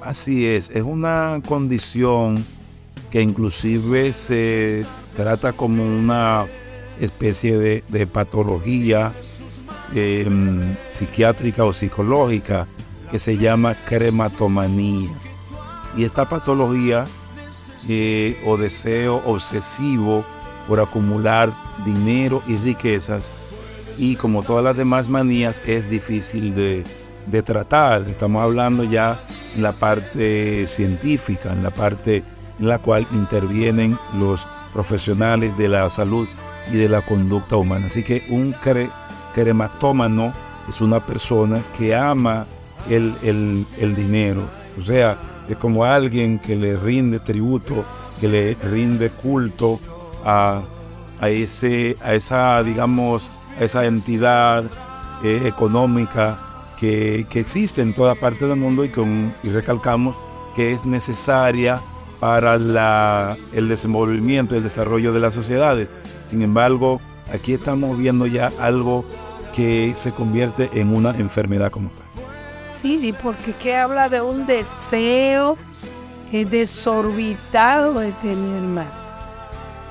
Así 0.00 0.46
es, 0.46 0.70
es 0.70 0.82
una 0.82 1.40
condición 1.48 2.44
que 3.10 3.20
inclusive 3.20 4.12
se 4.12 4.86
trata 5.16 5.52
como 5.52 5.82
una 5.82 6.46
especie 7.00 7.58
de, 7.58 8.06
patología 8.06 9.12
em, 9.94 10.76
psiquiátrica 10.88 11.64
o 11.64 11.72
psicológica 11.72 12.66
que 13.10 13.18
se 13.18 13.36
llama 13.36 13.74
crematomanía. 13.86 15.10
Y 15.96 16.04
esta 16.04 16.28
patología 16.28 17.06
eh, 17.88 18.36
o 18.44 18.56
deseo 18.56 19.22
obsesivo 19.24 20.24
por 20.66 20.80
acumular 20.80 21.52
dinero 21.84 22.42
y 22.46 22.56
riquezas 22.56 23.30
y 23.98 24.16
como 24.16 24.42
todas 24.42 24.64
las 24.64 24.76
demás 24.76 25.08
manías 25.08 25.60
es 25.66 25.88
difícil 25.88 26.54
de, 26.54 26.84
de 27.26 27.42
tratar. 27.42 28.02
Estamos 28.02 28.42
hablando 28.42 28.84
ya 28.84 29.18
en 29.54 29.62
la 29.62 29.72
parte 29.72 30.66
científica, 30.66 31.52
en 31.52 31.62
la 31.62 31.70
parte 31.70 32.24
en 32.58 32.68
la 32.68 32.78
cual 32.78 33.06
intervienen 33.12 33.98
los 34.18 34.46
profesionales 34.72 35.56
de 35.56 35.68
la 35.68 35.88
salud 35.88 36.28
y 36.72 36.76
de 36.76 36.88
la 36.88 37.02
conducta 37.02 37.56
humana. 37.56 37.86
Así 37.86 38.02
que 38.02 38.24
un 38.28 38.54
crematómano 39.34 40.32
es 40.68 40.80
una 40.80 41.00
persona 41.00 41.60
que 41.76 41.94
ama 41.94 42.46
el, 42.88 43.94
dinero. 43.96 44.42
O 44.80 44.82
sea, 44.82 45.16
es 45.48 45.56
como 45.56 45.84
alguien 45.84 46.38
que 46.38 46.56
le 46.56 46.76
rinde 46.76 47.20
tributo, 47.20 47.84
que 48.20 48.28
le 48.28 48.54
rinde 48.54 49.10
culto 49.10 49.80
a, 50.24 50.62
ese, 51.22 51.96
a 52.02 52.14
esa, 52.14 52.62
digamos, 52.62 53.30
a 53.60 53.64
esa 53.64 53.86
entidad 53.86 54.64
eh, 55.22 55.42
económica 55.46 56.38
que, 56.78 57.26
existe 57.34 57.82
en 57.82 57.94
toda 57.94 58.14
parte 58.14 58.46
del 58.46 58.58
mundo 58.58 58.84
y, 58.84 58.88
con, 58.88 59.32
y 59.42 59.48
recalcamos 59.48 60.16
que 60.54 60.72
es 60.72 60.84
necesaria 60.84 61.80
para 62.20 62.58
la, 62.58 63.36
el 63.52 63.68
desenvolvimiento 63.68 64.56
el 64.56 64.62
desarrollo 64.62 65.12
de 65.12 65.20
las 65.20 65.34
sociedades. 65.34 65.88
Sin 66.26 66.42
embargo, 66.42 67.00
aquí 67.32 67.54
estamos 67.54 67.96
viendo 67.96 68.26
ya 68.26 68.52
algo 68.60 69.04
que 69.54 69.94
se 69.96 70.12
convierte 70.12 70.68
en 70.74 70.94
una 70.94 71.10
enfermedad 71.10 71.70
como 71.70 71.88
tal. 71.88 72.06
Sí, 72.70 73.14
porque 73.22 73.52
que 73.52 73.76
habla 73.76 74.08
de 74.08 74.20
un 74.20 74.46
deseo 74.46 75.56
desorbitado 76.44 77.94
de 77.94 78.12
tener 78.12 78.62
más. 78.62 79.06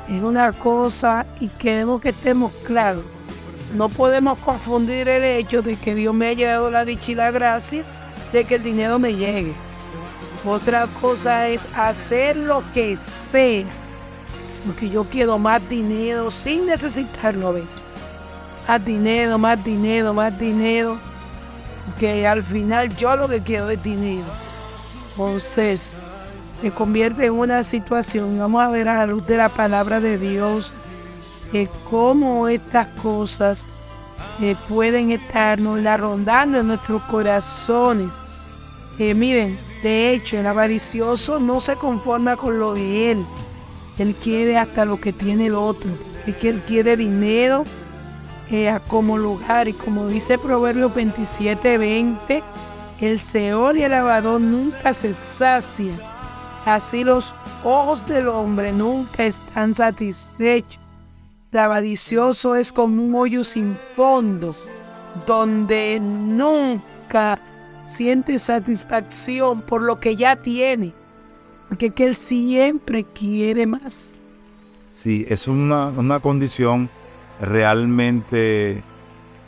Es 0.09 0.21
una 0.21 0.53
cosa 0.53 1.25
y 1.39 1.47
queremos 1.47 2.01
que 2.01 2.09
estemos 2.09 2.53
claros. 2.65 3.03
No 3.73 3.89
podemos 3.89 4.37
confundir 4.39 5.07
el 5.07 5.23
hecho 5.23 5.61
de 5.61 5.75
que 5.75 5.95
Dios 5.95 6.13
me 6.13 6.27
haya 6.27 6.51
dado 6.51 6.69
la 6.69 6.85
dicha 6.85 7.11
y 7.11 7.15
la 7.15 7.31
gracia 7.31 7.83
de 8.31 8.45
que 8.45 8.55
el 8.55 8.63
dinero 8.63 8.99
me 8.99 9.15
llegue. 9.15 9.53
Otra 10.45 10.87
cosa 11.01 11.47
es 11.47 11.67
hacer 11.75 12.37
lo 12.37 12.63
que 12.73 12.97
sea, 12.97 13.65
porque 14.65 14.89
yo 14.89 15.03
quiero 15.03 15.37
más 15.37 15.67
dinero 15.69 16.31
sin 16.31 16.65
necesitarlo 16.65 17.49
a 17.49 17.51
veces. 17.51 17.77
Más 18.67 18.83
dinero, 18.83 19.37
más 19.37 19.63
dinero, 19.63 20.13
más 20.13 20.37
dinero, 20.39 20.97
que 21.99 22.27
al 22.27 22.43
final 22.43 22.95
yo 22.95 23.15
lo 23.15 23.27
que 23.27 23.41
quiero 23.41 23.69
es 23.69 23.81
dinero. 23.83 24.25
Entonces, 25.11 25.93
se 26.61 26.71
convierte 26.71 27.27
en 27.27 27.33
una 27.33 27.63
situación, 27.63 28.39
vamos 28.39 28.61
a 28.61 28.69
ver 28.69 28.87
a 28.87 28.95
la 28.95 29.05
luz 29.05 29.25
de 29.27 29.37
la 29.37 29.49
palabra 29.49 29.99
de 29.99 30.17
Dios, 30.17 30.71
cómo 31.89 32.47
estas 32.47 32.87
cosas 33.01 33.65
eh, 34.41 34.55
pueden 34.67 35.11
estarnos 35.11 35.79
la 35.79 35.97
rondando 35.97 36.59
en 36.59 36.67
nuestros 36.67 37.01
corazones. 37.03 38.11
Eh, 38.99 39.13
miren, 39.13 39.57
de 39.83 40.13
hecho, 40.13 40.37
el 40.37 40.47
avaricioso 40.47 41.39
no 41.39 41.61
se 41.61 41.75
conforma 41.75 42.35
con 42.35 42.59
lo 42.59 42.73
de 42.73 43.11
él. 43.11 43.25
Él 43.97 44.15
quiere 44.15 44.57
hasta 44.57 44.85
lo 44.85 44.99
que 44.99 45.13
tiene 45.13 45.47
el 45.47 45.55
otro. 45.55 45.89
Es 46.25 46.35
que 46.37 46.49
él 46.49 46.61
quiere 46.67 46.97
dinero 46.97 47.63
eh, 48.51 48.77
como 48.87 49.17
lugar. 49.17 49.67
Y 49.67 49.73
como 49.73 50.07
dice 50.07 50.37
Proverbio 50.37 50.89
27, 50.89 51.77
20, 51.77 52.43
el 53.01 53.19
Seol 53.19 53.77
y 53.77 53.83
el 53.83 53.91
lavador 53.91 54.41
nunca 54.41 54.93
se 54.93 55.13
sacian. 55.13 55.99
Así 56.65 57.03
los 57.03 57.35
ojos 57.63 58.05
del 58.07 58.27
hombre 58.27 58.71
nunca 58.71 59.23
están 59.25 59.73
satisfechos. 59.73 60.79
El 61.51 61.59
avaricioso 61.59 62.55
es 62.55 62.71
como 62.71 63.01
un 63.01 63.15
hoyo 63.15 63.43
sin 63.43 63.77
fondo, 63.95 64.53
donde 65.25 65.99
nunca 66.01 67.39
siente 67.85 68.39
satisfacción 68.39 69.61
por 69.61 69.81
lo 69.81 69.99
que 69.99 70.15
ya 70.15 70.35
tiene, 70.35 70.93
porque 71.67 71.91
que 71.91 72.05
él 72.05 72.15
siempre 72.15 73.03
quiere 73.03 73.65
más. 73.65 74.19
Sí, 74.89 75.25
es 75.29 75.47
una, 75.47 75.87
una 75.87 76.19
condición 76.19 76.89
realmente 77.41 78.83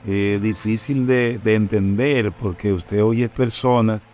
eh, 0.06 0.40
difícil 0.42 1.08
de, 1.08 1.40
de, 1.40 1.56
entender, 1.56 2.32
porque 2.32 2.74
usted 2.74 3.04
oye 3.04 3.30
personas 3.30 4.08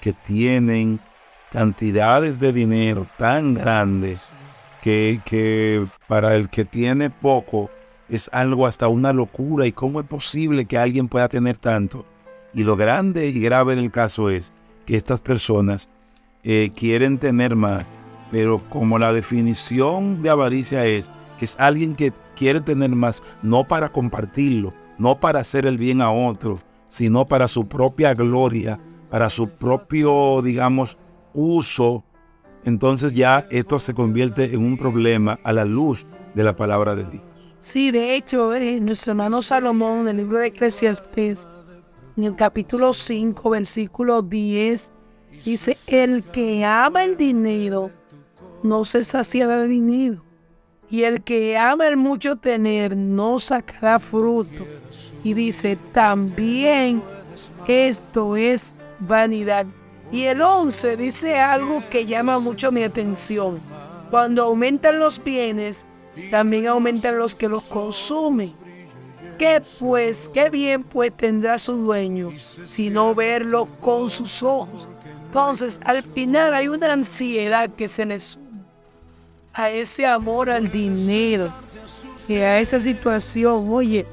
que 0.00 0.12
tienen 0.12 1.00
cantidades 1.50 2.40
de 2.40 2.52
dinero 2.52 3.06
tan 3.16 3.54
grandes 3.54 4.22
que, 4.80 5.20
que 5.24 5.86
para 6.08 6.34
el 6.34 6.48
que 6.48 6.64
tiene 6.64 7.10
poco 7.10 7.70
es 8.08 8.28
algo 8.32 8.66
hasta 8.66 8.88
una 8.88 9.12
locura. 9.12 9.66
¿Y 9.66 9.72
cómo 9.72 10.00
es 10.00 10.06
posible 10.06 10.64
que 10.66 10.78
alguien 10.78 11.08
pueda 11.08 11.28
tener 11.28 11.56
tanto? 11.56 12.04
Y 12.52 12.64
lo 12.64 12.76
grande 12.76 13.28
y 13.28 13.40
grave 13.40 13.76
del 13.76 13.90
caso 13.90 14.28
es 14.28 14.52
que 14.84 14.96
estas 14.96 15.20
personas 15.20 15.88
eh, 16.44 16.70
quieren 16.74 17.18
tener 17.18 17.56
más, 17.56 17.92
pero 18.30 18.62
como 18.68 18.98
la 18.98 19.12
definición 19.12 20.22
de 20.22 20.30
avaricia 20.30 20.86
es 20.86 21.10
que 21.38 21.44
es 21.44 21.56
alguien 21.58 21.94
que 21.94 22.12
quiere 22.36 22.60
tener 22.60 22.90
más 22.90 23.22
no 23.42 23.66
para 23.66 23.90
compartirlo, 23.90 24.72
no 24.98 25.20
para 25.20 25.40
hacer 25.40 25.66
el 25.66 25.78
bien 25.78 26.00
a 26.00 26.10
otro, 26.10 26.58
sino 26.88 27.26
para 27.26 27.48
su 27.48 27.66
propia 27.66 28.14
gloria, 28.14 28.78
para 29.10 29.30
su 29.30 29.48
propio, 29.48 30.42
digamos, 30.42 30.96
uso, 31.32 32.04
entonces 32.64 33.12
ya 33.12 33.46
esto 33.50 33.78
se 33.78 33.94
convierte 33.94 34.54
en 34.54 34.64
un 34.64 34.76
problema 34.76 35.38
a 35.42 35.52
la 35.52 35.64
luz 35.64 36.04
de 36.34 36.44
la 36.44 36.56
palabra 36.56 36.94
de 36.94 37.04
Dios. 37.04 37.22
Sí, 37.58 37.90
de 37.90 38.16
hecho, 38.16 38.54
eh, 38.54 38.80
nuestro 38.80 39.12
hermano 39.12 39.42
Salomón 39.42 40.00
en 40.00 40.08
el 40.08 40.16
libro 40.18 40.38
de 40.38 40.48
Eclesiastes 40.48 41.48
en 42.16 42.24
el 42.24 42.36
capítulo 42.36 42.92
5, 42.92 43.50
versículo 43.50 44.22
10, 44.22 44.92
dice, 45.44 45.76
el 45.86 46.22
que 46.22 46.64
ama 46.64 47.04
el 47.04 47.16
dinero 47.16 47.90
no 48.62 48.84
se 48.84 49.04
saciará 49.04 49.58
de 49.58 49.68
dinero. 49.68 50.22
Y 50.90 51.04
el 51.04 51.22
que 51.22 51.56
ama 51.56 51.88
el 51.88 51.96
mucho 51.96 52.36
tener 52.36 52.96
no 52.96 53.38
sacará 53.38 53.98
fruto. 53.98 54.66
Y 55.24 55.34
dice, 55.34 55.78
también 55.92 57.02
esto 57.66 58.36
es 58.36 58.74
vanidad. 58.98 59.66
Y 60.10 60.24
el 60.24 60.42
11 60.42 60.96
dice 60.98 61.40
algo 61.40 61.82
que 61.90 62.04
llama 62.04 62.38
mucho 62.38 62.70
mi 62.70 62.82
atención. 62.82 63.58
Cuando 64.10 64.44
aumentan 64.44 64.98
los 64.98 65.22
bienes, 65.22 65.86
también 66.30 66.66
aumentan 66.66 67.18
los 67.18 67.34
que 67.34 67.48
los 67.48 67.62
consumen. 67.64 68.52
¿Qué 69.38 69.62
pues, 69.80 70.30
qué 70.32 70.50
bien 70.50 70.84
pues 70.84 71.16
tendrá 71.16 71.58
su 71.58 71.72
dueño, 71.72 72.30
sino 72.36 73.14
verlo 73.14 73.66
con 73.80 74.10
sus 74.10 74.42
ojos? 74.42 74.86
Entonces, 75.32 75.80
al 75.86 76.02
final 76.02 76.52
hay 76.52 76.68
una 76.68 76.92
ansiedad 76.92 77.70
que 77.70 77.88
se 77.88 78.04
le 78.04 78.20
sube 78.20 78.42
a 79.54 79.70
ese 79.70 80.04
amor 80.04 80.50
al 80.50 80.70
dinero 80.70 81.50
y 82.28 82.34
a 82.34 82.58
esa 82.58 82.78
situación. 82.78 83.66
Oye, 83.72 84.04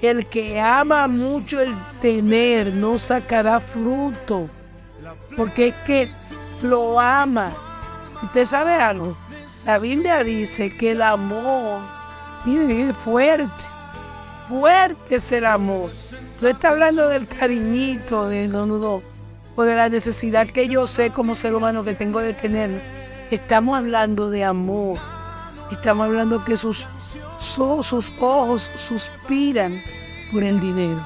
el 0.00 0.24
que 0.26 0.60
ama 0.60 1.08
mucho 1.08 1.58
el 1.58 1.74
tener 2.00 2.72
no 2.72 2.98
sacará 2.98 3.58
fruto, 3.58 4.48
porque 5.36 5.70
es 5.70 5.74
que 5.86 6.08
lo 6.62 7.00
ama. 7.00 7.50
¿Usted 8.22 8.46
sabe 8.46 8.74
algo? 8.74 9.16
La 9.66 9.80
Biblia 9.80 10.22
dice 10.22 10.70
que 10.78 10.92
el 10.92 11.02
amor 11.02 11.80
es 12.46 12.94
fuerte 12.98 13.70
fuerte 14.48 15.16
es 15.16 15.32
el 15.32 15.46
amor. 15.46 15.90
No 16.40 16.48
está 16.48 16.70
hablando 16.70 17.08
del 17.08 17.26
cariñito, 17.26 18.28
de 18.28 18.48
no, 18.48 18.66
no, 18.66 19.02
o 19.60 19.64
de 19.64 19.74
la 19.74 19.90
necesidad 19.90 20.46
que 20.46 20.68
yo 20.68 20.86
sé 20.86 21.10
como 21.10 21.34
ser 21.34 21.54
humano 21.54 21.84
que 21.84 21.92
tengo 21.92 22.20
de 22.20 22.32
tener. 22.32 22.82
Estamos 23.30 23.76
hablando 23.76 24.30
de 24.30 24.42
amor. 24.42 24.98
Estamos 25.70 26.06
hablando 26.06 26.42
que 26.46 26.56
sus, 26.56 26.86
sus 27.38 28.10
ojos 28.20 28.70
suspiran 28.76 29.78
por 30.32 30.42
el 30.42 30.60
dinero. 30.60 30.98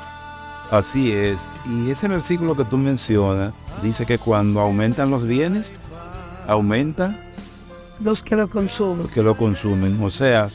Así 0.71 1.11
es. 1.11 1.37
Y 1.69 1.90
ese 1.90 2.07
versículo 2.07 2.57
que 2.57 2.64
tú 2.64 2.79
mencionas 2.79 3.53
dice 3.83 4.07
que 4.07 4.19
cuando 4.19 4.61
aumentan 4.61 5.11
los 5.11 5.27
bienes, 5.27 5.73
aumentan 6.47 7.21
los 7.99 8.23
que 8.23 8.37
lo 8.37 8.49
consumen. 8.49 9.03
Los 9.03 9.11
que 9.11 9.23
lo 9.23 9.37
consumen. 9.37 10.01
O 10.01 10.11
sea, 10.11 10.49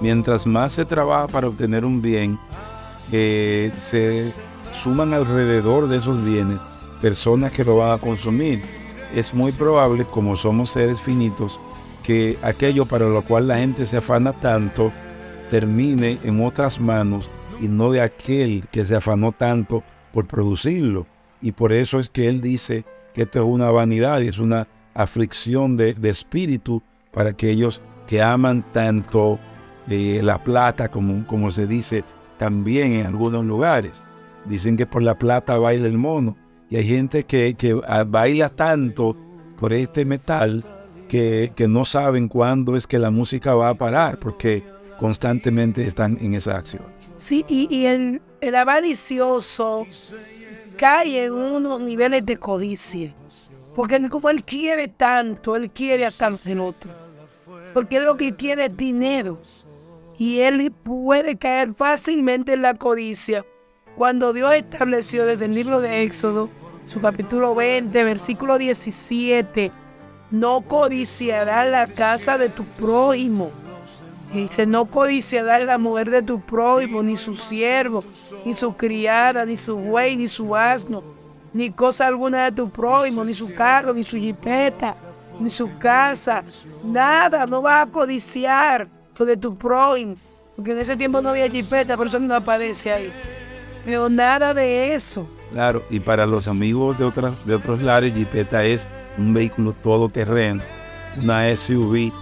mientras 0.00 0.46
más 0.46 0.74
se 0.74 0.84
trabaja 0.84 1.26
para 1.26 1.48
obtener 1.48 1.86
un 1.86 2.02
bien, 2.02 2.38
eh, 3.12 3.72
se 3.78 4.30
suman 4.74 5.14
alrededor 5.14 5.88
de 5.88 5.96
esos 5.96 6.22
bienes 6.22 6.58
personas 7.00 7.52
que 7.52 7.64
lo 7.64 7.76
van 7.76 7.92
a 7.92 7.98
consumir. 7.98 8.62
Es 9.14 9.34
muy 9.34 9.52
probable, 9.52 10.04
como 10.04 10.36
somos 10.36 10.70
seres 10.70 11.00
finitos, 11.00 11.60
que 12.02 12.38
aquello 12.42 12.86
para 12.86 13.06
lo 13.06 13.22
cual 13.22 13.48
la 13.48 13.58
gente 13.58 13.86
se 13.86 13.96
afana 13.96 14.32
tanto 14.32 14.92
termine 15.50 16.18
en 16.24 16.44
otras 16.44 16.80
manos 16.80 17.28
y 17.60 17.68
no 17.68 17.90
de 17.92 18.00
aquel 18.00 18.66
que 18.70 18.84
se 18.84 18.96
afanó 18.96 19.32
tanto 19.32 19.82
por 20.12 20.26
producirlo. 20.26 21.06
Y 21.40 21.52
por 21.52 21.72
eso 21.72 22.00
es 22.00 22.10
que 22.10 22.28
él 22.28 22.40
dice 22.40 22.84
que 23.14 23.22
esto 23.22 23.40
es 23.40 23.44
una 23.44 23.70
vanidad 23.70 24.20
y 24.20 24.28
es 24.28 24.38
una 24.38 24.66
aflicción 24.94 25.76
de, 25.76 25.94
de 25.94 26.10
espíritu 26.10 26.82
para 27.12 27.30
aquellos 27.30 27.80
que 28.06 28.22
aman 28.22 28.64
tanto 28.72 29.38
la 29.88 30.42
plata, 30.42 30.88
como, 30.90 31.26
como 31.26 31.50
se 31.50 31.66
dice 31.66 32.04
también 32.38 32.92
en 32.92 33.06
algunos 33.06 33.44
lugares. 33.44 34.02
Dicen 34.44 34.76
que 34.76 34.86
por 34.86 35.02
la 35.02 35.18
plata 35.18 35.58
baila 35.58 35.86
el 35.86 35.98
mono. 35.98 36.36
Y 36.70 36.76
hay 36.76 36.84
gente 36.84 37.24
que, 37.24 37.54
que 37.54 37.80
ah, 37.86 38.04
baila 38.04 38.48
tanto 38.48 39.16
por 39.58 39.72
este 39.72 40.04
metal 40.04 40.64
que, 41.08 41.52
que, 41.54 41.68
no 41.68 41.84
saben 41.84 42.28
cuándo 42.28 42.76
es 42.76 42.86
que 42.86 42.98
la 42.98 43.10
música 43.10 43.54
va 43.54 43.68
a 43.68 43.74
parar, 43.74 44.18
porque 44.18 44.62
constantemente 44.98 45.86
están 45.86 46.18
en 46.20 46.34
esa 46.34 46.56
acción. 46.56 46.82
Sí, 47.16 47.44
y, 47.48 47.68
y 47.74 47.86
el, 47.86 48.20
el 48.40 48.54
avaricioso 48.56 49.86
cae 50.76 51.26
en 51.26 51.32
unos 51.32 51.80
niveles 51.80 52.26
de 52.26 52.36
codicia, 52.36 53.14
porque 53.74 54.08
como 54.08 54.30
él 54.30 54.44
quiere 54.44 54.88
tanto, 54.88 55.56
él 55.56 55.70
quiere 55.70 56.04
hasta 56.06 56.28
el 56.46 56.60
otro, 56.60 56.90
porque 57.72 57.96
él 57.96 58.04
lo 58.04 58.16
que 58.16 58.34
quiere 58.34 58.66
es 58.66 58.76
dinero 58.76 59.38
y 60.18 60.40
él 60.40 60.72
puede 60.82 61.36
caer 61.36 61.74
fácilmente 61.74 62.54
en 62.54 62.62
la 62.62 62.74
codicia. 62.74 63.44
Cuando 63.96 64.34
Dios 64.34 64.52
estableció 64.52 65.24
desde 65.24 65.46
el 65.46 65.54
libro 65.54 65.80
de 65.80 66.02
Éxodo, 66.02 66.50
su 66.86 67.00
capítulo 67.00 67.54
20, 67.54 68.04
versículo 68.04 68.58
17, 68.58 69.72
no 70.30 70.60
codiciarás 70.60 71.66
la 71.68 71.86
casa 71.86 72.36
de 72.36 72.50
tu 72.50 72.64
prójimo. 72.64 73.50
Dice, 74.34 74.66
no 74.66 74.84
codiciarás 74.84 75.62
la 75.62 75.78
mujer 75.78 76.10
de 76.10 76.20
tu 76.20 76.42
prójimo, 76.42 77.02
ni 77.02 77.16
su 77.16 77.32
siervo, 77.32 78.04
ni 78.44 78.54
su 78.54 78.76
criada, 78.76 79.46
ni 79.46 79.56
su 79.56 79.76
buey, 79.76 80.14
ni 80.14 80.28
su 80.28 80.54
asno, 80.54 81.02
ni 81.54 81.70
cosa 81.70 82.06
alguna 82.06 82.44
de 82.44 82.52
tu 82.52 82.68
prójimo, 82.68 83.24
ni 83.24 83.32
su 83.32 83.54
carro, 83.54 83.94
ni 83.94 84.04
su 84.04 84.18
jipeta, 84.18 84.94
ni 85.40 85.48
su 85.48 85.78
casa, 85.78 86.44
nada, 86.84 87.46
no 87.46 87.62
vas 87.62 87.86
a 87.86 87.90
codiciar 87.90 88.88
lo 89.16 89.24
de 89.24 89.38
tu 89.38 89.56
prójimo, 89.56 90.16
porque 90.54 90.72
en 90.72 90.78
ese 90.80 90.98
tiempo 90.98 91.22
no 91.22 91.30
había 91.30 91.48
jipeta, 91.48 91.96
por 91.96 92.08
eso 92.08 92.18
no 92.18 92.34
aparece 92.34 92.92
ahí. 92.92 93.10
Pero 93.86 94.08
nada 94.08 94.52
de 94.52 94.94
eso. 94.94 95.28
Claro, 95.52 95.84
y 95.90 96.00
para 96.00 96.26
los 96.26 96.48
amigos 96.48 96.98
de, 96.98 97.04
otras, 97.04 97.46
de 97.46 97.54
otros 97.54 97.80
lares, 97.80 98.12
jipeta 98.12 98.64
es 98.64 98.88
un 99.16 99.32
vehículo 99.32 99.74
todoterreno, 99.74 100.60
una 101.22 101.56
SUV, 101.56 102.12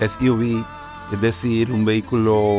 SUV, 0.00 0.64
es 1.12 1.20
decir, 1.20 1.72
un 1.72 1.84
vehículo 1.84 2.52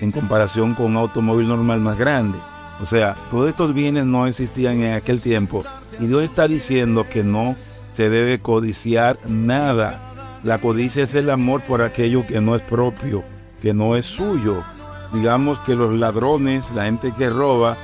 en 0.00 0.10
comparación 0.10 0.74
con 0.74 0.86
un 0.86 0.96
automóvil 0.96 1.46
normal 1.46 1.78
más 1.80 1.96
grande. 1.96 2.38
O 2.82 2.86
sea, 2.86 3.14
todos 3.30 3.48
estos 3.48 3.72
bienes 3.72 4.04
no 4.04 4.26
existían 4.26 4.80
en 4.82 4.94
aquel 4.94 5.20
tiempo. 5.20 5.64
Y 6.00 6.06
Dios 6.06 6.24
está 6.24 6.48
diciendo 6.48 7.06
que 7.08 7.22
no 7.22 7.54
se 7.92 8.10
debe 8.10 8.40
codiciar 8.40 9.16
nada. 9.28 10.40
La 10.42 10.58
codicia 10.58 11.04
es 11.04 11.14
el 11.14 11.30
amor 11.30 11.62
por 11.62 11.82
aquello 11.82 12.26
que 12.26 12.40
no 12.40 12.56
es 12.56 12.62
propio, 12.62 13.22
que 13.62 13.72
no 13.72 13.94
es 13.94 14.06
suyo. 14.06 14.64
Digamos 15.12 15.58
que 15.60 15.74
los 15.74 15.92
ladrones, 15.92 16.70
la 16.72 16.84
gente 16.84 17.12
que 17.16 17.30
roba, 17.30 17.76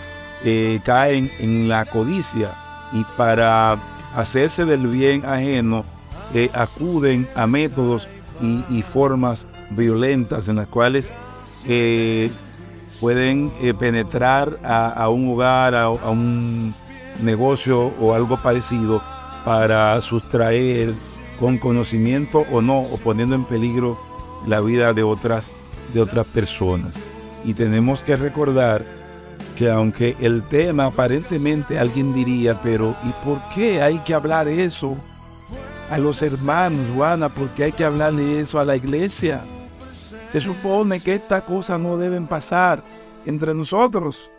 eh, 0.44 0.80
caen 0.85 1.30
en 1.38 1.68
la 1.68 1.85
codicia 1.85 2.50
y 2.92 3.04
para 3.16 3.78
hacerse 4.16 4.64
del 4.64 4.88
bien 4.88 5.24
ajeno 5.24 5.85
eh, 6.35 6.50
acuden 6.52 7.28
a 7.37 7.46
métodos 7.46 8.08
y, 8.40 8.82
formas 8.82 9.46
violentas 9.70 10.48
en 10.48 10.56
las 10.56 10.66
cuales 10.66 11.12
eh, 11.68 12.28
pueden 13.00 13.52
penetrar 13.78 14.58
a, 14.64 15.08
un 15.11 15.30
hogar, 15.30 15.76
a, 15.76 15.90
un 15.90 16.74
negocio 17.22 17.92
o 18.00 18.14
algo 18.14 18.37
parecido 18.37 19.00
para 19.44 20.00
sustraer 20.00 20.92
con 21.38 21.58
conocimiento 21.58 22.44
o 22.50 22.61
no, 22.61 22.80
o 22.80 22.98
poniendo 22.98 23.37
en 23.37 23.44
peligro 23.44 23.96
la 24.44 24.61
vida 24.61 24.92
de 24.92 25.04
otras, 25.04 25.52
de 25.94 26.00
otras 26.00 26.26
personas. 26.26 27.12
Y 27.44 27.55
tenemos 27.55 28.02
que 28.02 28.16
recordar 28.16 28.85
que 29.57 29.70
aunque 29.70 30.16
el 30.20 30.42
tema 30.42 30.87
aparentemente 30.87 31.78
alguien 31.78 32.14
diría, 32.14 32.61
pero 32.62 32.94
¿y 33.05 33.11
por 33.24 33.38
qué 33.55 33.83
hay 33.83 33.98
que 33.98 34.14
hablar 34.14 34.48
eso 34.48 34.96
a 35.90 35.98
los 35.98 36.22
hermanos, 36.22 36.81
Juana? 36.94 37.28
¿Por 37.28 37.48
qué 37.50 37.64
hay 37.64 37.72
que 37.72 37.85
hablarle 37.85 38.40
eso 38.40 38.59
a 38.59 38.64
la 38.64 38.76
iglesia? 38.76 39.42
Se 40.33 40.40
supone 40.40 41.00
que 41.00 41.14
estas 41.14 41.42
cosas 41.42 41.78
no 41.78 41.98
deben 41.98 42.26
pasar 42.26 42.83
entre 43.26 43.55
nosotros. 43.55 44.31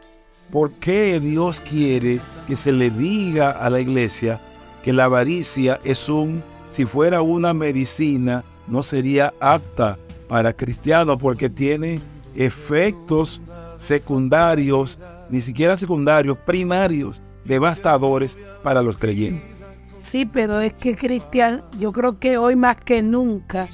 ¿Por 0.51 0.71
qué 0.73 1.19
Dios 1.19 1.59
quiere 1.59 2.19
que 2.47 2.55
se 2.55 2.71
le 2.71 2.89
diga 2.89 3.51
a 3.51 3.69
la 3.69 3.79
iglesia 3.79 4.39
que 4.83 4.93
la 4.93 5.05
avaricia 5.05 5.79
es 5.83 6.09
un, 6.09 6.43
si 6.69 6.85
fuera 6.85 7.21
una 7.21 7.53
medicina, 7.53 8.43
no 8.67 8.83
sería 8.83 9.33
apta 9.39 9.97
para 10.27 10.53
cristianos 10.53 11.17
porque 11.19 11.49
tiene 11.49 12.01
efectos 12.35 13.41
secundarios, 13.77 14.99
ni 15.29 15.41
siquiera 15.41 15.77
secundarios, 15.77 16.37
primarios, 16.39 17.21
devastadores 17.45 18.37
para 18.63 18.81
los 18.81 18.97
creyentes? 18.97 19.53
Sí, 19.99 20.25
pero 20.25 20.59
es 20.59 20.73
que 20.73 20.95
Cristian, 20.95 21.63
yo 21.79 21.91
creo 21.91 22.19
que 22.19 22.37
hoy 22.37 22.55
más 22.55 22.77
que 22.77 23.01
nunca 23.01 23.67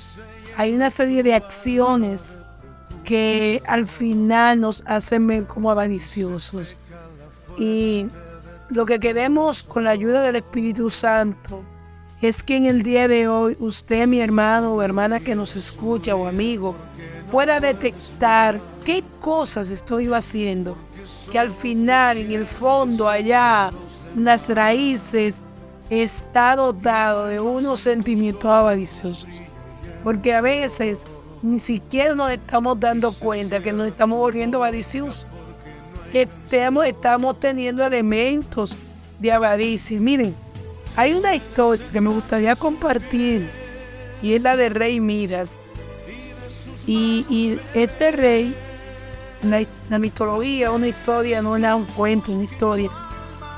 hay 0.55 0.73
una 0.73 0.89
serie 0.89 1.23
de 1.23 1.33
acciones 1.33 2.39
que 3.03 3.63
al 3.65 3.87
final 3.87 4.61
nos 4.61 4.83
hacen 4.85 5.25
ver 5.25 5.45
como 5.45 5.71
avariciosos. 5.71 6.75
Y 7.57 8.05
lo 8.69 8.85
que 8.85 8.99
queremos 8.99 9.63
con 9.63 9.83
la 9.83 9.91
ayuda 9.91 10.21
del 10.21 10.35
Espíritu 10.35 10.91
Santo 10.91 11.63
es 12.21 12.43
que 12.43 12.57
en 12.57 12.65
el 12.65 12.83
día 12.83 13.07
de 13.07 13.27
hoy 13.27 13.57
usted, 13.59 14.05
mi 14.05 14.19
hermano 14.19 14.73
o 14.73 14.81
hermana 14.81 15.19
que 15.21 15.35
nos 15.35 15.55
escucha 15.55 16.15
o 16.15 16.27
amigo, 16.27 16.75
pueda 17.31 17.59
detectar 17.59 18.59
qué 18.85 19.03
cosas 19.19 19.69
estoy 19.69 20.11
haciendo, 20.13 20.75
que 21.31 21.39
al 21.39 21.51
final, 21.51 22.17
en 22.17 22.31
el 22.31 22.45
fondo, 22.45 23.07
allá, 23.07 23.71
las 24.15 24.49
raíces, 24.49 25.43
está 25.89 26.55
dotado 26.55 27.25
de 27.25 27.39
unos 27.39 27.79
sentimientos 27.81 28.45
avariciosos. 28.45 29.27
Porque 30.03 30.33
a 30.33 30.41
veces 30.41 31.03
ni 31.41 31.59
siquiera 31.59 32.15
nos 32.15 32.31
estamos 32.31 32.79
dando 32.79 33.11
cuenta 33.11 33.59
que 33.59 33.73
nos 33.73 33.87
estamos 33.87 34.17
volviendo 34.17 34.57
avariciosos. 34.57 35.25
Que 36.11 36.23
estamos, 36.23 36.85
estamos 36.85 37.39
teniendo 37.39 37.85
elementos 37.85 38.75
de 39.19 39.31
avaricia. 39.31 39.99
Miren, 39.99 40.35
hay 40.95 41.13
una 41.13 41.35
historia 41.35 41.85
que 41.91 42.01
me 42.01 42.09
gustaría 42.09 42.55
compartir 42.55 43.49
y 44.21 44.33
es 44.33 44.41
la 44.41 44.57
de 44.57 44.69
Rey 44.69 44.99
Miras. 44.99 45.57
Y, 46.91 47.59
este 47.75 48.11
rey, 48.11 48.55
la, 49.43 49.99
mitología, 49.99 50.71
una 50.71 50.87
historia, 50.87 51.39
no 51.39 51.55
era 51.55 51.75
un 51.75 51.85
cuento, 51.85 52.31
una 52.31 52.45
historia, 52.45 52.89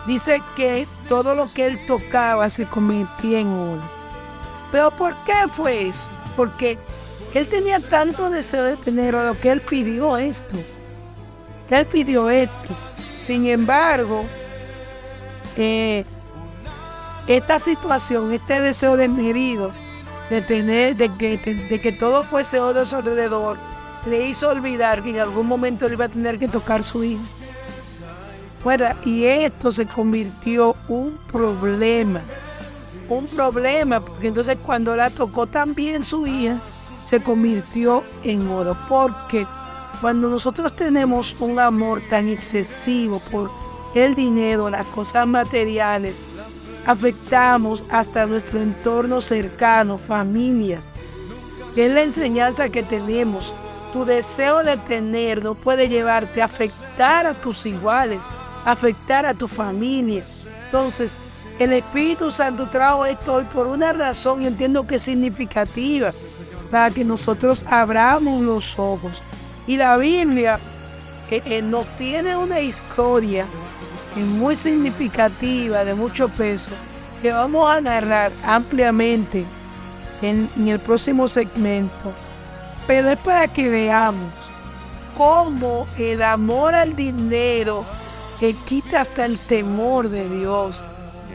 dice 0.06 0.42
que 0.58 0.86
todo 1.08 1.34
lo 1.34 1.50
que 1.54 1.66
él 1.68 1.80
tocaba 1.88 2.50
se 2.50 2.66
convertía 2.66 3.40
en 3.40 3.48
oro. 3.48 3.82
Pero 4.74 4.92
¿por 4.92 5.16
qué 5.24 5.34
fue 5.56 5.88
eso? 5.88 6.10
porque 6.36 6.78
él 7.34 7.48
tenía 7.48 7.80
tanto 7.80 8.30
deseo 8.30 8.64
de 8.64 8.76
tener 8.78 9.14
lo 9.14 9.40
que 9.40 9.52
él 9.52 9.62
pidió 9.62 10.18
esto. 10.18 10.56
Él 11.70 11.86
pidió 11.86 12.30
esto. 12.30 12.74
Sin 13.24 13.46
embargo, 13.46 14.26
eh, 15.56 16.04
esta 17.28 17.60
situación, 17.60 18.34
este 18.34 18.60
deseo 18.62 18.98
desmedido 18.98 19.72
de 20.32 20.42
tener, 20.42 20.96
de 20.96 21.10
que, 21.16 21.38
de 21.38 21.80
que 21.80 21.92
todo 21.92 22.24
fuese 22.24 22.60
oro 22.60 22.82
a 22.82 22.86
su 22.86 22.96
alrededor, 22.96 23.58
le 24.08 24.28
hizo 24.28 24.50
olvidar 24.50 25.04
que 25.04 25.12
en 25.12 25.20
algún 25.20 25.46
momento 25.46 25.86
él 25.86 25.94
iba 25.94 26.06
a 26.06 26.10
tener 26.10 26.40
que 26.40 26.48
tocar 26.48 26.84
su 26.84 27.04
hijo. 27.04 27.22
Bueno, 28.64 28.86
y 29.06 29.26
esto 29.26 29.72
se 29.72 29.86
convirtió 29.86 30.76
un 30.88 31.20
problema 31.32 32.22
un 33.12 33.28
problema, 33.28 34.00
porque 34.00 34.28
entonces 34.28 34.58
cuando 34.66 34.96
la 34.96 35.10
tocó 35.10 35.46
también 35.46 36.04
su 36.04 36.26
hija, 36.26 36.58
se 37.06 37.22
convirtió 37.22 38.04
en 38.24 38.48
oro. 38.48 38.78
Porque 38.88 39.46
cuando 40.00 40.30
nosotros 40.30 40.76
tenemos 40.76 41.36
un 41.40 41.60
amor 41.60 42.02
tan 42.10 42.28
excesivo 42.30 43.20
por 43.32 43.52
el 43.94 44.16
dinero, 44.16 44.70
las 44.70 44.86
cosas 44.88 45.28
materiales, 45.28 46.16
afectamos 46.86 47.84
hasta 47.90 48.26
nuestro 48.26 48.62
entorno 48.62 49.22
cercano, 49.22 49.98
familias. 49.98 50.88
es 51.76 51.92
la 51.92 52.02
enseñanza 52.02 52.70
que 52.70 52.84
tenemos. 52.84 53.54
Tu 53.94 54.06
deseo 54.06 54.64
de 54.64 54.78
tener 54.78 55.44
no 55.44 55.56
puede 55.56 55.90
llevarte 55.90 56.42
a 56.42 56.46
afectar 56.46 57.26
a 57.26 57.34
tus 57.34 57.66
iguales, 57.66 58.22
afectar 58.66 59.26
a 59.26 59.34
tu 59.34 59.48
familia. 59.48 60.24
Entonces, 60.66 61.12
el 61.60 61.74
Espíritu 61.74 62.32
Santo 62.32 62.68
trajo 62.68 63.06
esto 63.06 63.36
hoy 63.36 63.44
por 63.54 63.68
una 63.68 63.94
razón 63.94 64.42
y 64.42 64.48
entiendo 64.48 64.88
que 64.88 64.96
es 64.96 65.04
significativa, 65.04 66.12
para 66.72 66.90
que 66.90 67.04
nosotros 67.04 67.66
abramos 67.68 68.42
los 68.42 68.80
ojos. 68.80 69.22
Y 69.68 69.78
la 69.78 69.98
Biblia 69.98 70.60
eh, 71.30 71.42
eh, 71.46 71.62
nos 71.62 71.86
tiene 71.98 72.36
una 72.36 72.62
historia 72.62 73.46
muy 74.20 74.56
significativa, 74.56 75.84
de 75.84 75.94
mucho 75.94 76.30
peso, 76.30 76.72
que 77.22 77.32
vamos 77.32 77.70
a 77.70 77.82
narrar 77.82 78.32
ampliamente 78.46 79.46
en, 80.22 80.50
en 80.58 80.68
el 80.68 80.80
próximo 80.80 81.28
segmento. 81.28 82.12
Pero 82.88 83.10
es 83.10 83.20
para 83.20 83.48
que 83.48 83.70
veamos 83.70 84.32
cómo 85.18 85.86
el 85.98 86.22
amor 86.22 86.76
al 86.76 86.96
dinero 86.96 87.86
que 88.40 88.54
quita 88.54 89.02
hasta 89.02 89.26
el 89.26 89.38
temor 89.38 90.10
de 90.10 90.28
Dios 90.28 90.84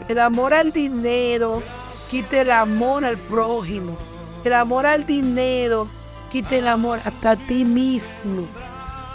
el 0.07 0.19
amor 0.19 0.53
al 0.53 0.71
dinero 0.71 1.61
quita 2.09 2.39
el 2.39 2.51
amor 2.51 3.03
al 3.03 3.17
prójimo. 3.17 3.97
El 4.45 4.53
amor 4.53 4.85
al 4.85 5.05
dinero 5.05 5.89
quita 6.31 6.55
el 6.55 6.67
amor 6.69 6.99
hasta 7.03 7.31
a 7.31 7.35
ti 7.35 7.65
mismo. 7.65 8.47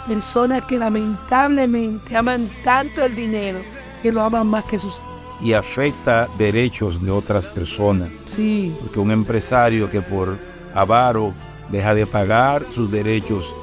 Personas 0.07 0.63
que 0.65 0.77
lamentablemente 0.77 2.15
aman 2.15 2.49
tanto 2.63 3.03
el 3.03 3.15
dinero 3.15 3.59
que 4.01 4.11
lo 4.11 4.21
aman 4.21 4.47
más 4.47 4.65
que 4.65 4.77
sus 4.77 5.01
y 5.41 5.53
afecta 5.53 6.27
derechos 6.37 7.01
de 7.03 7.11
otras 7.11 7.45
personas. 7.45 8.09
Sí. 8.25 8.73
Porque 8.79 8.99
un 8.99 9.11
empresario 9.11 9.89
que 9.89 10.01
por 10.01 10.37
avaro 10.73 11.33
deja 11.69 11.93
de 11.93 12.05
pagar 12.05 12.63
sus 12.71 12.91
derechos 12.91 13.53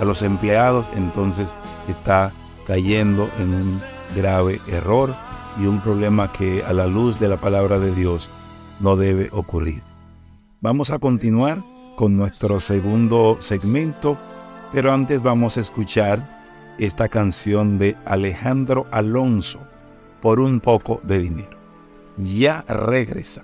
a 0.00 0.04
los 0.04 0.22
empleados, 0.22 0.86
entonces 0.96 1.56
está 1.88 2.32
cayendo 2.66 3.30
en 3.38 3.54
un 3.54 3.80
grave 4.14 4.60
error 4.68 5.14
y 5.58 5.66
un 5.66 5.80
problema 5.80 6.30
que 6.32 6.62
a 6.64 6.72
la 6.72 6.86
luz 6.86 7.18
de 7.18 7.28
la 7.28 7.36
palabra 7.38 7.78
de 7.78 7.94
Dios 7.94 8.30
no 8.78 8.96
debe 8.96 9.28
ocurrir. 9.32 9.82
Vamos 10.60 10.90
a 10.90 10.98
continuar 10.98 11.58
con 11.96 12.16
nuestro 12.16 12.60
segundo 12.60 13.38
segmento, 13.40 14.16
pero 14.72 14.92
antes 14.92 15.22
vamos 15.22 15.56
a 15.56 15.60
escuchar 15.60 16.40
esta 16.78 17.08
canción 17.08 17.78
de 17.78 17.96
Alejandro 18.04 18.86
Alonso 18.90 19.60
por 20.22 20.40
un 20.40 20.60
poco 20.60 21.00
de 21.04 21.18
dinero. 21.18 21.58
Ya 22.16 22.64
regresa. 22.68 23.42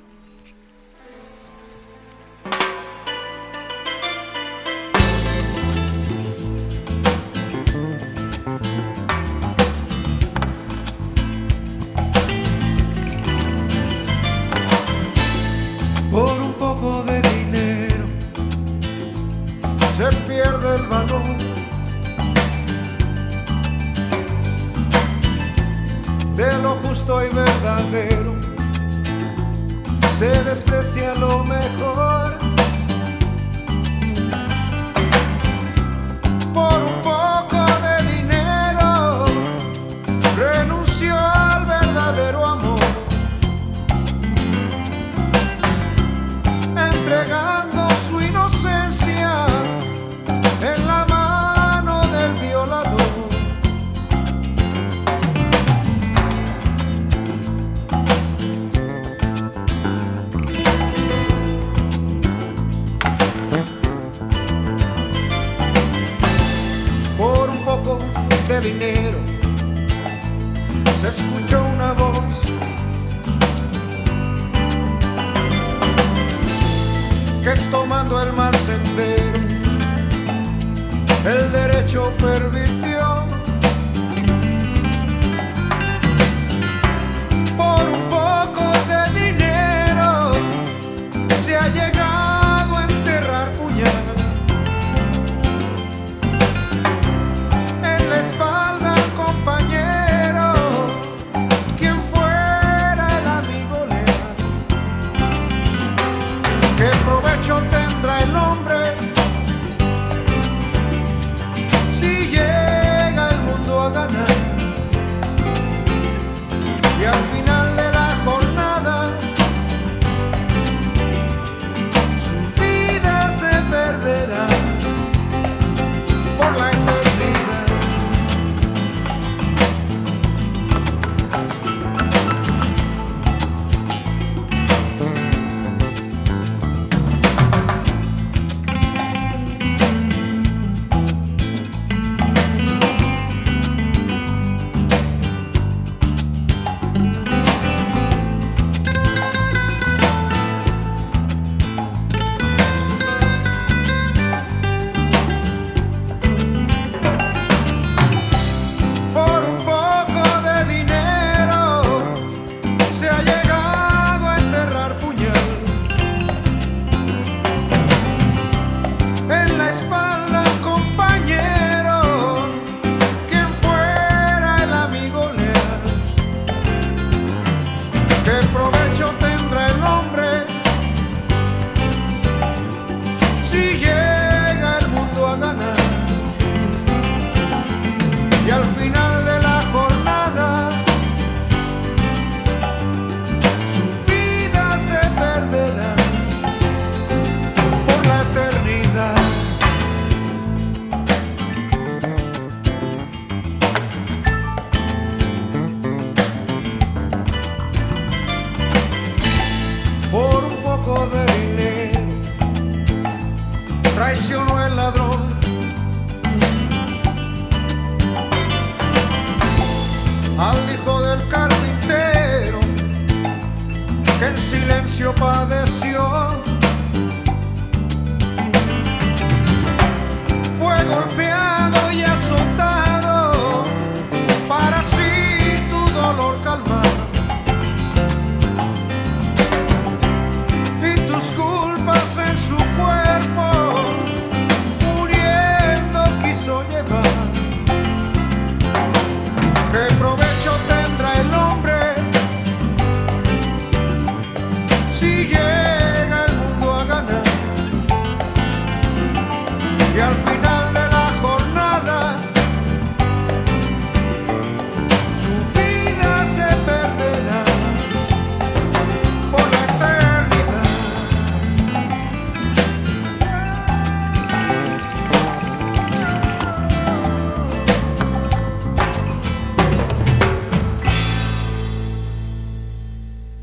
se. 71.12 71.45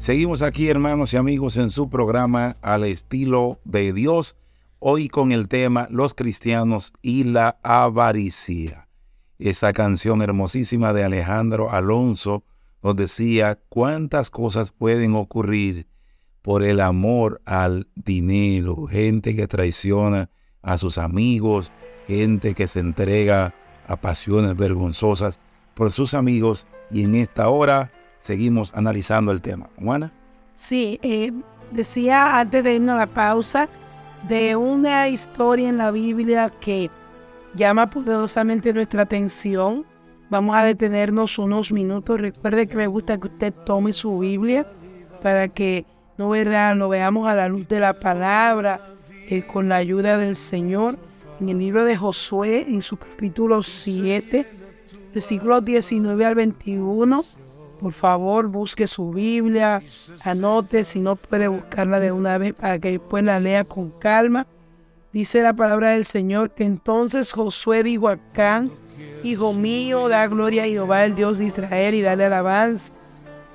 Seguimos 0.04 0.42
aquí, 0.42 0.68
hermanos 0.68 1.13
y 1.13 1.16
amigos, 1.16 1.56
en 1.56 1.72
su 1.72 1.89
programa 1.89 2.58
Al 2.62 2.84
estilo 2.84 3.62
de 3.63 3.94
Dios, 3.94 4.36
hoy 4.80 5.08
con 5.08 5.32
el 5.32 5.48
tema 5.48 5.88
Los 5.89 6.13
cristianos 6.13 6.92
y 7.02 7.24
la 7.24 7.58
avaricia. 7.63 8.89
Esa 9.39 9.72
canción 9.72 10.22
hermosísima 10.22 10.92
de 10.92 11.06
Alejandro 11.06 11.72
Alonso 11.72 12.44
nos 12.82 12.98
decía 12.98 13.62
cuántas 13.70 14.30
cosas 14.30 14.74
pueden 14.74 15.16
ocurrir 15.16 15.88
por 16.42 16.63
el 16.63 16.82
amor 16.82 17.42
al 17.46 17.88
dinero, 17.96 18.88
gente 18.88 19.38
que 19.38 19.48
traiciona 19.48 20.30
a 20.62 20.78
sus 20.78 20.98
amigos, 20.98 21.72
gente 22.08 22.56
que 22.56 22.68
se 22.68 22.82
entrega 22.82 23.56
a 23.88 23.96
pasiones 23.96 24.58
vergonzosas 24.58 25.39
por 25.74 25.94
sus 25.94 26.13
amigos 26.13 26.68
y 26.92 27.04
en 27.06 27.16
esta 27.16 27.48
hora 27.48 27.89
seguimos 28.23 28.73
analizando 28.73 29.33
el 29.33 29.41
tema. 29.41 29.69
Juana. 29.77 30.13
Sí, 30.55 30.97
eh, 31.03 31.33
decía 31.71 32.39
antes 32.39 32.63
de 32.63 32.75
irnos 32.75 32.95
a 32.95 32.99
la 32.99 33.07
pausa 33.07 33.67
de 34.29 34.55
una 34.55 35.09
historia 35.09 35.67
en 35.67 35.77
la 35.77 35.91
Biblia 35.91 36.49
que 36.62 36.89
llama 37.53 37.89
poderosamente 37.89 38.73
nuestra 38.73 39.01
atención. 39.01 39.86
Vamos 40.29 40.55
a 40.55 40.63
detenernos 40.63 41.38
unos 41.38 41.73
minutos. 41.73 42.21
Recuerde 42.21 42.65
que 42.67 42.77
me 42.77 42.88
gusta 42.88 43.17
que 43.17 43.27
usted 43.27 43.53
tome 43.65 43.91
su 43.91 44.19
Biblia 44.19 44.65
para 45.21 45.49
que 45.49 45.86
no 46.17 46.29
verá, 46.29 46.73
lo 46.75 46.88
veamos 46.88 47.27
a 47.27 47.36
la 47.36 47.49
luz 47.49 47.67
de 47.67 47.81
la 47.81 47.91
palabra, 47.91 48.79
eh, 49.29 49.41
con 49.41 49.67
la 49.67 49.75
ayuda 49.75 50.17
del 50.17 50.38
Señor. 50.38 50.97
En 51.41 51.49
el 51.49 51.59
libro 51.59 51.83
de 51.83 51.97
Josué, 51.97 52.67
en 52.69 52.81
su 52.81 52.95
capítulo 52.95 53.63
7, 53.63 54.45
versículos 55.13 55.65
19 55.65 56.25
al 56.25 56.36
21. 56.36 57.42
Por 57.84 57.91
favor, 57.91 58.48
busque 58.48 58.88
su 58.88 59.12
Biblia, 59.12 59.84
anote, 60.24 60.86
si 60.86 61.02
no 61.02 61.17
puede 61.17 61.50
buscarla 61.50 62.00
de 62.00 62.13
una 62.13 62.38
vez 62.38 62.54
para 62.54 62.80
que 62.80 62.91
después 62.91 63.26
la 63.26 63.41
lea 63.41 63.65
con 63.65 63.89
calma. 63.89 64.48
Dice 65.12 65.41
la 65.41 65.52
palabra 65.52 65.89
del 65.89 66.06
Señor 66.06 66.52
que 66.52 66.63
entonces 66.63 67.34
Josué 67.34 67.84
dijo 67.84 68.08
a 68.08 68.15
Can, 68.32 68.72
Hijo 69.22 69.52
mío, 69.52 70.08
da 70.08 70.26
gloria 70.28 70.63
a 70.63 70.67
Jehová, 70.67 71.04
el 71.04 71.15
Dios 71.15 71.39
de 71.39 71.46
Israel, 71.48 71.93
y 71.93 72.02
dale 72.02 72.24
alabanza. 72.24 72.93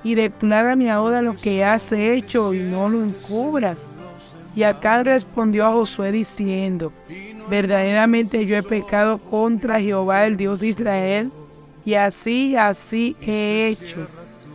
Y 0.03 0.13
declárame 0.13 0.91
ahora 0.91 1.23
lo 1.23 1.35
que 1.35 1.65
has 1.65 1.91
hecho 1.91 2.53
y 2.53 2.59
no 2.59 2.87
lo 2.87 3.03
encubras. 3.03 3.83
Y 4.55 4.61
Acán 4.61 5.05
respondió 5.05 5.65
a 5.65 5.71
Josué 5.71 6.11
diciendo, 6.11 6.93
verdaderamente 7.49 8.45
yo 8.45 8.57
he 8.57 8.61
pecado 8.61 9.17
contra 9.17 9.81
Jehová, 9.81 10.27
el 10.27 10.37
Dios 10.37 10.59
de 10.59 10.67
Israel, 10.67 11.31
y 11.83 11.95
así, 11.95 12.55
así 12.55 13.15
he 13.21 13.69
hecho. 13.69 14.07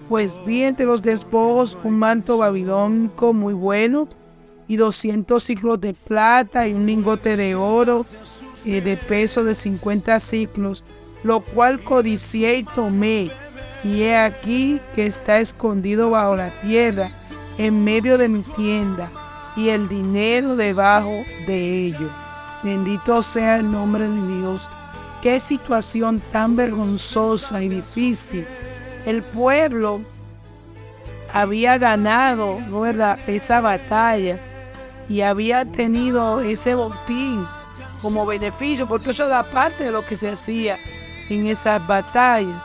Pues 0.09 0.39
vi 0.45 0.63
entre 0.63 0.87
los 0.87 1.03
despojos 1.03 1.77
un 1.83 1.99
manto 1.99 2.39
babilónico 2.39 3.33
muy 3.33 3.55
bueno, 3.55 4.09
y 4.69 4.77
doscientos 4.77 5.45
ciclos 5.45 5.81
de 5.81 5.95
plata, 5.95 6.67
y 6.67 6.75
un 6.75 6.87
lingote 6.87 7.37
de 7.37 7.55
oro 7.55 8.07
eh, 8.65 8.81
de 8.81 8.97
peso 8.97 9.45
de 9.45 9.55
cincuenta 9.55 10.21
ciclos, 10.21 10.85
lo 11.23 11.41
cual 11.41 11.81
codicié 11.81 12.59
y 12.59 12.65
tomé. 12.65 13.31
Y 13.83 14.03
he 14.03 14.17
aquí 14.17 14.81
que 14.95 15.07
está 15.07 15.39
escondido 15.39 16.11
bajo 16.11 16.37
la 16.37 16.51
tierra, 16.63 17.11
en 17.59 17.85
medio 17.85 18.19
de 18.19 18.29
mi 18.29 18.43
tienda, 18.43 19.11
y 19.57 19.69
el 19.69 19.89
dinero 19.89 20.57
debajo 20.57 21.13
de 21.47 21.87
ello. 21.87 22.09
Bendito 22.63 23.23
sea 23.23 23.59
el 23.59 23.71
nombre 23.71 24.09
de 24.09 24.39
Dios. 24.39 24.69
Qué 25.23 25.39
situación 25.41 26.23
tan 26.33 26.57
vergonzosa 26.57 27.63
y 27.63 27.69
difícil. 27.69 28.47
El 29.07 29.23
pueblo 29.23 30.01
había 31.33 31.79
ganado 31.79 32.59
¿verdad? 32.71 33.19
esa 33.27 33.61
batalla 33.61 34.39
y 35.09 35.21
había 35.21 35.65
tenido 35.65 36.41
ese 36.41 36.75
botín 36.75 37.45
como 38.01 38.25
beneficio, 38.27 38.87
porque 38.87 39.11
eso 39.11 39.29
da 39.29 39.43
parte 39.43 39.85
de 39.85 39.91
lo 39.91 40.05
que 40.05 40.17
se 40.17 40.31
hacía 40.31 40.79
en 41.29 41.47
esas 41.47 41.87
batallas. 41.87 42.63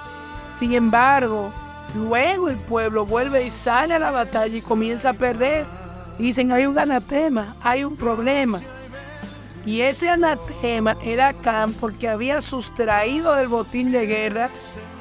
Sin 0.55 0.73
embargo, 0.73 1.51
luego 1.95 2.49
el 2.49 2.57
pueblo 2.57 3.05
vuelve 3.05 3.45
y 3.45 3.49
sale 3.49 3.93
a 3.93 3.99
la 3.99 4.11
batalla 4.11 4.55
y 4.55 4.61
comienza 4.61 5.09
a 5.09 5.13
perder. 5.13 5.65
dicen, 6.17 6.51
hay 6.51 6.65
un 6.65 6.77
anatema, 6.77 7.55
hay 7.61 7.83
un 7.83 7.95
problema. 7.95 8.59
Y 9.65 9.81
ese 9.81 10.09
anatema 10.09 10.97
era 11.03 11.33
Can 11.33 11.73
porque 11.73 12.07
había 12.07 12.41
sustraído 12.41 13.35
del 13.35 13.47
botín 13.47 13.91
de 13.91 14.05
guerra 14.05 14.49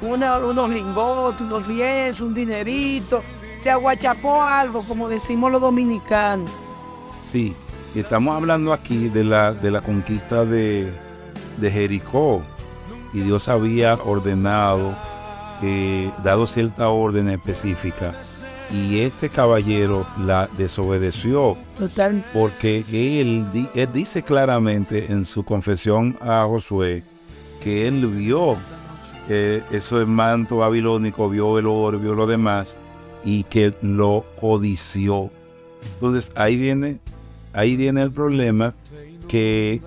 unos 0.03 0.71
lingotes, 0.71 1.41
unos 1.41 1.67
lienzos, 1.67 2.21
un 2.21 2.35
dinerito. 2.35 3.23
Se 3.59 3.71
aguachapó 3.71 4.43
algo, 4.43 4.83
como 4.83 5.09
decimos 5.09 5.51
los 5.51 5.61
dominicanos. 5.61 6.51
Sí, 7.23 7.55
estamos 7.95 8.37
hablando 8.37 8.73
aquí 8.73 9.09
de 9.09 9.25
la, 9.25 9.53
de 9.53 9.71
la 9.71 9.81
conquista 9.81 10.45
de, 10.45 10.93
de 11.57 11.71
Jericó. 11.71 12.43
Y 13.13 13.21
Dios 13.21 13.49
había 13.49 13.95
ordenado, 13.95 14.95
eh, 15.63 16.11
dado 16.23 16.47
cierta 16.47 16.89
orden 16.89 17.31
específica, 17.31 18.15
y 18.71 19.01
este 19.01 19.29
caballero 19.29 20.07
la 20.25 20.49
desobedeció. 20.59 21.57
Total. 21.79 22.25
Porque 22.33 22.85
él, 22.93 23.47
él, 23.75 23.89
dice 23.93 24.23
claramente 24.23 25.11
en 25.11 25.25
su 25.25 25.45
confesión 25.45 26.17
a 26.21 26.45
Josué 26.47 27.03
que 27.63 27.89
él 27.89 28.07
vio 28.07 28.57
eh, 29.29 29.63
ese 29.71 30.05
manto 30.07 30.59
babilónico, 30.59 31.29
vio 31.29 31.59
el 31.59 31.67
oro, 31.67 31.99
vio 31.99 32.15
lo 32.15 32.27
demás 32.27 32.77
y 33.25 33.45
que 33.45 33.75
lo 33.83 34.25
codició. 34.41 35.31
Entonces 35.95 36.33
ahí 36.35 36.57
viene, 36.57 36.99
ahí 37.53 37.77
viene 37.77 38.03
el 38.03 38.13
problema 38.13 38.75
que 39.29 39.81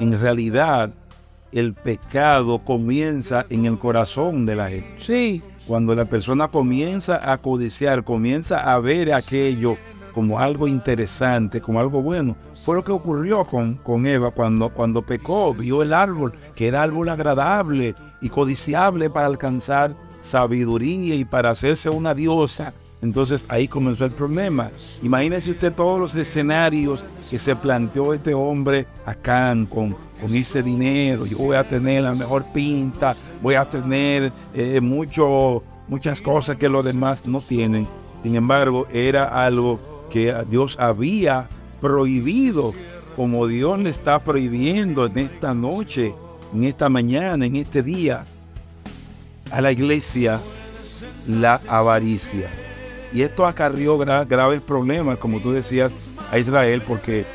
en 0.00 0.18
realidad 0.18 0.92
el 1.52 1.74
pecado 1.74 2.58
comienza 2.60 3.46
en 3.50 3.66
el 3.66 3.78
corazón 3.78 4.46
de 4.46 4.56
la 4.56 4.70
gente. 4.70 4.94
Sí. 4.98 5.42
Cuando 5.66 5.94
la 5.94 6.06
persona 6.06 6.48
comienza 6.48 7.20
a 7.30 7.38
codiciar, 7.38 8.04
comienza 8.04 8.58
a 8.58 8.80
ver 8.80 9.12
aquello 9.12 9.76
como 10.12 10.38
algo 10.38 10.68
interesante, 10.68 11.60
como 11.60 11.80
algo 11.80 12.02
bueno. 12.02 12.36
Fue 12.64 12.76
lo 12.76 12.84
que 12.84 12.92
ocurrió 12.92 13.44
con, 13.44 13.74
con 13.74 14.06
Eva 14.06 14.30
cuando, 14.30 14.70
cuando 14.70 15.02
pecó, 15.02 15.54
vio 15.54 15.82
el 15.82 15.92
árbol, 15.92 16.32
que 16.54 16.68
era 16.68 16.82
árbol 16.82 17.08
agradable 17.08 17.94
y 18.20 18.28
codiciable 18.28 19.10
para 19.10 19.26
alcanzar 19.26 19.94
sabiduría 20.20 21.14
y 21.14 21.24
para 21.24 21.50
hacerse 21.50 21.90
una 21.90 22.14
diosa. 22.14 22.72
Entonces 23.02 23.44
ahí 23.48 23.66
comenzó 23.66 24.04
el 24.04 24.12
problema. 24.12 24.70
Imagínese 25.02 25.50
usted 25.50 25.72
todos 25.72 25.98
los 25.98 26.14
escenarios 26.14 27.04
que 27.28 27.38
se 27.38 27.56
planteó 27.56 28.14
este 28.14 28.32
hombre 28.32 28.86
acá 29.04 29.52
con, 29.68 29.96
con 30.20 30.34
ese 30.36 30.62
dinero. 30.62 31.26
Yo 31.26 31.38
voy 31.38 31.56
a 31.56 31.64
tener 31.64 32.04
la 32.04 32.14
mejor 32.14 32.44
pinta, 32.54 33.16
voy 33.42 33.56
a 33.56 33.64
tener 33.64 34.32
eh, 34.54 34.80
mucho, 34.80 35.64
muchas 35.88 36.20
cosas 36.20 36.56
que 36.56 36.68
los 36.68 36.84
demás 36.84 37.26
no 37.26 37.40
tienen. 37.40 37.88
Sin 38.22 38.36
embargo, 38.36 38.86
era 38.92 39.24
algo 39.44 39.80
que 40.08 40.32
Dios 40.48 40.76
había 40.78 41.48
prohibido, 41.80 42.72
como 43.16 43.48
Dios 43.48 43.80
le 43.80 43.90
está 43.90 44.20
prohibiendo 44.20 45.06
en 45.06 45.18
esta 45.18 45.54
noche, 45.54 46.14
en 46.54 46.62
esta 46.62 46.88
mañana, 46.88 47.46
en 47.46 47.56
este 47.56 47.82
día, 47.82 48.24
a 49.50 49.60
la 49.60 49.72
iglesia 49.72 50.38
la 51.26 51.60
avaricia. 51.66 52.48
Y 53.12 53.22
esto 53.22 53.46
acarrió 53.46 53.98
graves 53.98 54.60
problemas, 54.62 55.18
como 55.18 55.40
tú 55.40 55.52
decías, 55.52 55.92
a 56.30 56.38
Israel, 56.38 56.82
porque 56.86 57.26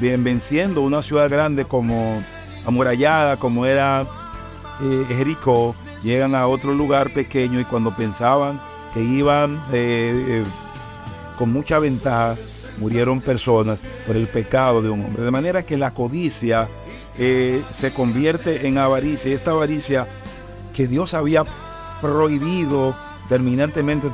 venciendo 0.00 0.80
una 0.80 1.02
ciudad 1.02 1.28
grande 1.28 1.64
como 1.64 2.22
amurallada, 2.66 3.36
como 3.36 3.66
era 3.66 4.06
eh, 4.82 5.04
Jericó, 5.08 5.74
llegan 6.02 6.34
a 6.34 6.46
otro 6.46 6.72
lugar 6.72 7.10
pequeño 7.10 7.60
y 7.60 7.64
cuando 7.64 7.94
pensaban 7.94 8.60
que 8.94 9.02
iban 9.02 9.62
eh, 9.72 10.24
eh, 10.28 10.44
con 11.38 11.52
mucha 11.52 11.78
ventaja, 11.78 12.36
murieron 12.78 13.20
personas 13.20 13.82
por 14.06 14.16
el 14.16 14.26
pecado 14.26 14.80
de 14.80 14.90
un 14.90 15.04
hombre. 15.04 15.24
De 15.24 15.30
manera 15.30 15.62
que 15.62 15.76
la 15.76 15.92
codicia 15.92 16.68
se 17.14 17.92
convierte 17.94 18.66
en 18.66 18.78
avaricia. 18.78 19.34
Esta 19.34 19.50
avaricia 19.50 20.06
que 20.72 20.86
Dios 20.86 21.12
había 21.12 21.44
prohibido 22.00 22.96
terminantemente 23.28 24.08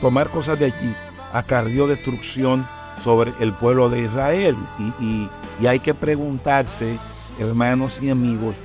tomar 0.00 0.30
cosas 0.30 0.58
de 0.58 0.66
allí, 0.66 0.94
acarrió 1.32 1.86
destrucción 1.86 2.66
sobre 2.98 3.32
el 3.40 3.52
pueblo 3.52 3.88
de 3.88 4.02
Israel. 4.02 4.56
Y, 5.00 5.28
hay 5.66 5.80
que 5.80 5.92
preguntarse, 5.92 6.98
hermanos 7.38 8.00
y 8.02 8.10
amigos, 8.10 8.56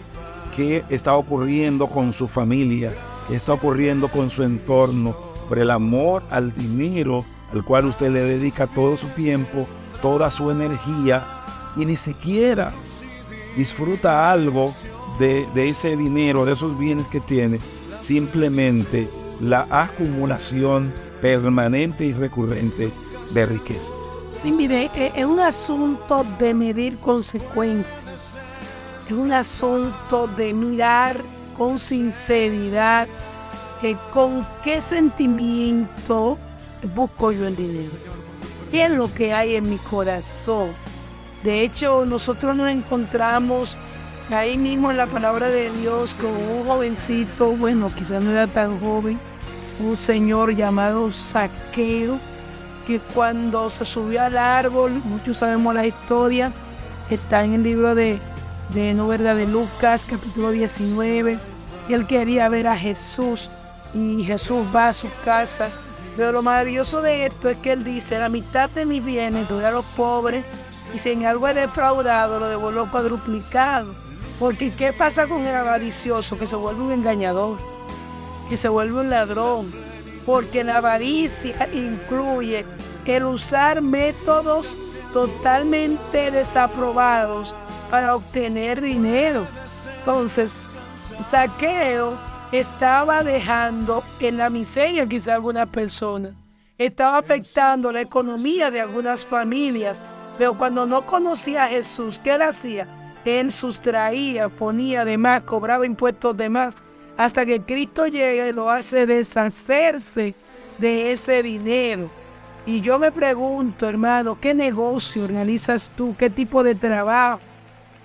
qué 0.55 0.83
está 0.89 1.15
ocurriendo 1.15 1.87
con 1.87 2.13
su 2.13 2.27
familia, 2.27 2.93
qué 3.27 3.35
está 3.35 3.53
ocurriendo 3.53 4.07
con 4.07 4.29
su 4.29 4.43
entorno, 4.43 5.15
por 5.49 5.59
el 5.59 5.69
amor 5.71 6.23
al 6.29 6.53
dinero 6.53 7.23
al 7.53 7.63
cual 7.63 7.85
usted 7.85 8.11
le 8.11 8.21
dedica 8.21 8.65
todo 8.65 8.97
su 8.97 9.07
tiempo, 9.09 9.67
toda 10.01 10.31
su 10.31 10.49
energía, 10.49 11.23
y 11.77 11.85
ni 11.85 11.95
siquiera 11.95 12.71
disfruta 13.55 14.31
algo 14.31 14.73
de, 15.19 15.47
de 15.53 15.69
ese 15.69 15.95
dinero, 15.95 16.45
de 16.45 16.53
esos 16.53 16.77
bienes 16.77 17.07
que 17.07 17.19
tiene, 17.19 17.59
simplemente 18.01 19.07
la 19.39 19.67
acumulación 19.69 20.93
permanente 21.21 22.05
y 22.05 22.13
recurrente 22.13 22.91
de 23.31 23.45
riquezas. 23.45 23.97
Sí, 24.31 24.51
mire, 24.51 24.89
e-, 24.95 25.11
es 25.15 25.25
un 25.25 25.39
asunto 25.39 26.25
de 26.39 26.53
medir 26.53 26.97
consecuencias, 26.97 28.03
es 29.07 29.13
un 29.13 29.31
asunto 29.31 30.27
de 30.27 30.53
mirar 30.53 31.17
con 31.57 31.79
sinceridad 31.79 33.07
eh, 33.83 33.95
con 34.11 34.47
qué 34.63 34.81
sentimiento 34.81 36.39
busco 36.95 37.31
yo 37.31 37.47
el 37.47 37.55
dinero. 37.55 37.91
¿Qué 38.71 38.85
es 38.85 38.91
lo 38.91 39.13
que 39.13 39.31
hay 39.31 39.55
en 39.55 39.69
mi 39.69 39.77
corazón? 39.77 40.69
De 41.43 41.61
hecho, 41.61 42.03
nosotros 42.05 42.55
nos 42.55 42.71
encontramos 42.71 43.77
ahí 44.31 44.57
mismo 44.57 44.89
en 44.89 44.97
la 44.97 45.05
palabra 45.05 45.49
de 45.49 45.69
Dios 45.71 46.15
con 46.15 46.31
un 46.31 46.65
jovencito, 46.65 47.49
bueno, 47.51 47.91
quizás 47.95 48.23
no 48.23 48.31
era 48.31 48.47
tan 48.47 48.79
joven, 48.79 49.19
un 49.79 49.97
señor 49.97 50.55
llamado 50.55 51.11
Saqueo, 51.11 52.17
que 52.87 52.99
cuando 52.99 53.69
se 53.69 53.85
subió 53.85 54.21
al 54.21 54.37
árbol, 54.37 55.01
muchos 55.03 55.37
sabemos 55.37 55.73
la 55.73 55.85
historia, 55.85 56.51
está 57.09 57.43
en 57.43 57.53
el 57.53 57.63
libro 57.63 57.95
de, 57.95 58.19
de 58.73 58.93
no 58.93 59.07
verdad 59.07 59.35
de 59.35 59.47
Lucas, 59.47 60.05
capítulo 60.09 60.51
19, 60.51 61.37
y 61.89 61.93
él 61.93 62.07
quería 62.07 62.49
ver 62.49 62.67
a 62.67 62.77
Jesús, 62.77 63.49
y 63.93 64.23
Jesús 64.23 64.65
va 64.75 64.89
a 64.89 64.93
su 64.93 65.07
casa. 65.23 65.69
Pero 66.15 66.31
lo 66.31 66.41
maravilloso 66.41 67.01
de 67.01 67.25
esto 67.25 67.49
es 67.49 67.57
que 67.57 67.73
él 67.73 67.83
dice, 67.83 68.19
la 68.19 68.29
mitad 68.29 68.69
de 68.69 68.85
mis 68.85 69.03
bienes 69.03 69.49
doy 69.49 69.63
a 69.65 69.71
los 69.71 69.85
pobres, 69.85 70.45
y 70.93 70.99
si 70.99 71.11
en 71.11 71.25
algo 71.25 71.47
he 71.47 71.53
defraudado, 71.53 72.39
lo 72.39 72.47
devuelvo 72.47 72.89
cuadruplicado. 72.89 73.93
Porque 74.39 74.71
¿qué 74.73 74.93
pasa 74.93 75.27
con 75.27 75.45
el 75.45 75.55
avaricioso? 75.55 76.37
Que 76.37 76.47
se 76.47 76.55
vuelve 76.55 76.81
un 76.81 76.91
engañador, 76.91 77.57
que 78.49 78.57
se 78.57 78.69
vuelve 78.69 79.01
un 79.01 79.09
ladrón, 79.09 79.71
porque 80.25 80.63
la 80.63 80.77
avaricia 80.77 81.67
incluye 81.73 82.65
el 83.05 83.23
usar 83.25 83.81
métodos 83.81 84.75
totalmente 85.13 86.31
desaprobados 86.31 87.53
para 87.89 88.15
obtener 88.15 88.81
dinero. 88.81 89.47
Entonces, 89.99 90.53
Saqueo 91.21 92.17
estaba 92.51 93.23
dejando 93.23 94.03
en 94.19 94.37
la 94.37 94.49
miseria 94.49 95.07
quizá 95.07 95.35
algunas 95.35 95.69
personas, 95.69 96.33
estaba 96.77 97.17
afectando 97.17 97.91
la 97.91 98.01
economía 98.01 98.71
de 98.71 98.81
algunas 98.81 99.25
familias, 99.25 100.01
pero 100.37 100.57
cuando 100.57 100.85
no 100.85 101.05
conocía 101.05 101.63
a 101.63 101.67
Jesús, 101.69 102.19
¿qué 102.19 102.35
él 102.35 102.41
hacía? 102.41 102.87
Él 103.23 103.51
sustraía, 103.51 104.49
ponía 104.49 105.05
de 105.05 105.17
más, 105.17 105.43
cobraba 105.43 105.85
impuestos 105.85 106.35
de 106.35 106.49
más 106.49 106.75
hasta 107.17 107.45
que 107.45 107.61
Cristo 107.61 108.07
llegue 108.07 108.49
y 108.49 108.51
lo 108.51 108.69
hace 108.69 109.05
deshacerse 109.05 110.35
de 110.77 111.11
ese 111.11 111.41
dinero. 111.43 112.09
Y 112.65 112.81
yo 112.81 112.97
me 112.97 113.11
pregunto, 113.11 113.87
hermano, 113.87 114.39
¿qué 114.39 114.53
negocio 114.53 115.23
organizas 115.23 115.91
tú? 115.95 116.15
¿Qué 116.17 116.29
tipo 116.29 116.63
de 116.63 116.75
trabajo? 116.75 117.39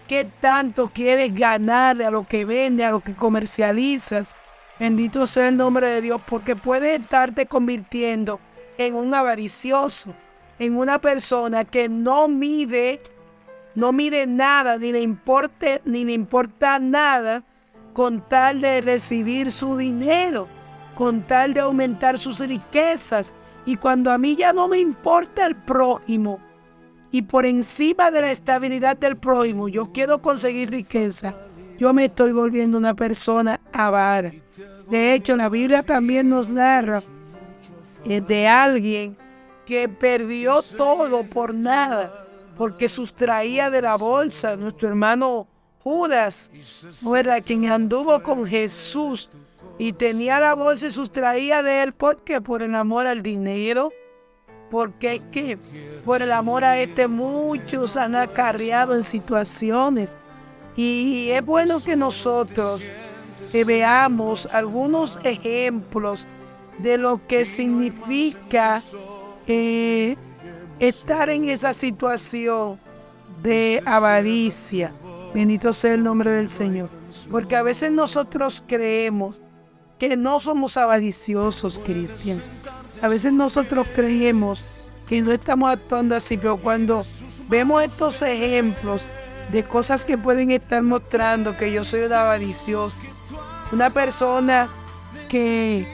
¿Qué 0.06 0.28
tanto 0.40 0.90
quieres 0.92 1.34
ganarle 1.34 2.04
a 2.04 2.10
lo 2.10 2.26
que 2.26 2.44
vende, 2.44 2.84
a 2.84 2.90
lo 2.90 3.00
que 3.00 3.14
comercializas? 3.14 4.36
Bendito 4.78 5.26
sea 5.26 5.48
el 5.48 5.56
nombre 5.56 5.86
de 5.86 6.02
Dios, 6.02 6.20
porque 6.28 6.56
puedes 6.56 7.00
estarte 7.00 7.46
convirtiendo 7.46 8.38
en 8.76 8.94
un 8.94 9.14
avaricioso, 9.14 10.14
en 10.58 10.76
una 10.76 10.98
persona 10.98 11.64
que 11.64 11.88
no 11.88 12.28
mide, 12.28 13.00
no 13.74 13.92
mide 13.92 14.26
nada, 14.26 14.76
ni 14.78 14.92
le 14.92 15.00
importe, 15.00 15.80
ni 15.84 16.04
le 16.04 16.12
importa 16.12 16.78
nada 16.78 17.42
con 18.00 18.22
tal 18.22 18.62
de 18.62 18.80
recibir 18.80 19.52
su 19.52 19.76
dinero, 19.76 20.48
con 20.94 21.20
tal 21.20 21.52
de 21.52 21.60
aumentar 21.60 22.16
sus 22.16 22.38
riquezas. 22.40 23.30
Y 23.66 23.76
cuando 23.76 24.10
a 24.10 24.16
mí 24.16 24.36
ya 24.36 24.54
no 24.54 24.68
me 24.68 24.78
importa 24.78 25.44
el 25.44 25.54
prójimo 25.54 26.40
y 27.12 27.20
por 27.20 27.44
encima 27.44 28.10
de 28.10 28.22
la 28.22 28.32
estabilidad 28.32 28.96
del 28.96 29.18
prójimo 29.18 29.68
yo 29.68 29.92
quiero 29.92 30.22
conseguir 30.22 30.70
riqueza, 30.70 31.34
yo 31.78 31.92
me 31.92 32.06
estoy 32.06 32.32
volviendo 32.32 32.78
una 32.78 32.94
persona 32.94 33.60
avara. 33.70 34.32
De 34.88 35.12
hecho, 35.12 35.36
la 35.36 35.50
Biblia 35.50 35.82
también 35.82 36.30
nos 36.30 36.48
narra 36.48 37.02
eh, 38.06 38.22
de 38.22 38.48
alguien 38.48 39.14
que 39.66 39.90
perdió 39.90 40.62
todo 40.62 41.22
por 41.24 41.52
nada, 41.52 42.10
porque 42.56 42.88
sustraía 42.88 43.68
de 43.68 43.82
la 43.82 43.96
bolsa, 43.96 44.56
nuestro 44.56 44.88
hermano 44.88 45.49
Judas, 45.82 46.50
¿verdad? 47.02 47.42
Quien 47.44 47.66
anduvo 47.70 48.22
con 48.22 48.46
Jesús 48.46 49.30
y 49.78 49.92
tenía 49.92 50.38
la 50.40 50.54
bolsa 50.54 50.86
y 50.86 50.90
sustraía 50.90 51.62
de 51.62 51.82
él, 51.82 51.92
¿por 51.94 52.18
qué? 52.22 52.40
Por 52.40 52.62
el 52.62 52.74
amor 52.74 53.06
al 53.06 53.22
dinero. 53.22 53.92
Porque 54.70 55.14
es 55.16 55.22
que 55.32 55.58
por 56.04 56.22
el 56.22 56.30
amor 56.30 56.64
a 56.64 56.78
este 56.78 57.08
muchos 57.08 57.96
han 57.96 58.14
acarreado 58.14 58.94
en 58.94 59.02
situaciones. 59.02 60.16
Y 60.76 61.30
es 61.30 61.44
bueno 61.44 61.80
que 61.80 61.96
nosotros 61.96 62.80
veamos 63.66 64.46
algunos 64.46 65.18
ejemplos 65.24 66.26
de 66.78 66.98
lo 66.98 67.20
que 67.26 67.44
significa 67.44 68.80
eh, 69.46 70.16
estar 70.78 71.28
en 71.30 71.48
esa 71.48 71.74
situación 71.74 72.78
de 73.42 73.82
avaricia. 73.84 74.92
Bendito 75.32 75.72
sea 75.72 75.94
el 75.94 76.02
nombre 76.02 76.30
del 76.30 76.48
Señor. 76.48 76.88
Porque 77.30 77.56
a 77.56 77.62
veces 77.62 77.92
nosotros 77.92 78.62
creemos 78.66 79.36
que 79.98 80.16
no 80.16 80.40
somos 80.40 80.76
avariciosos, 80.76 81.78
Cristian. 81.78 82.42
A 83.00 83.08
veces 83.08 83.32
nosotros 83.32 83.86
creemos 83.94 84.60
que 85.06 85.22
no 85.22 85.32
estamos 85.32 85.72
actuando 85.72 86.16
así, 86.16 86.36
pero 86.36 86.56
cuando 86.56 87.04
vemos 87.48 87.82
estos 87.82 88.22
ejemplos 88.22 89.02
de 89.52 89.64
cosas 89.64 90.04
que 90.04 90.18
pueden 90.18 90.50
estar 90.50 90.82
mostrando 90.82 91.56
que 91.56 91.72
yo 91.72 91.84
soy 91.84 92.02
un 92.02 92.12
avaricioso, 92.12 92.96
una 93.72 93.90
persona 93.90 94.68
que, 95.28 95.86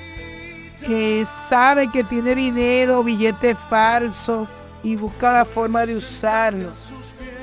que 0.86 1.26
sabe 1.26 1.90
que 1.90 2.04
tiene 2.04 2.34
dinero, 2.34 3.02
billetes 3.02 3.56
falsos 3.70 4.48
y 4.82 4.96
busca 4.96 5.32
la 5.32 5.44
forma 5.44 5.84
de 5.86 5.96
usarlo 5.96 6.70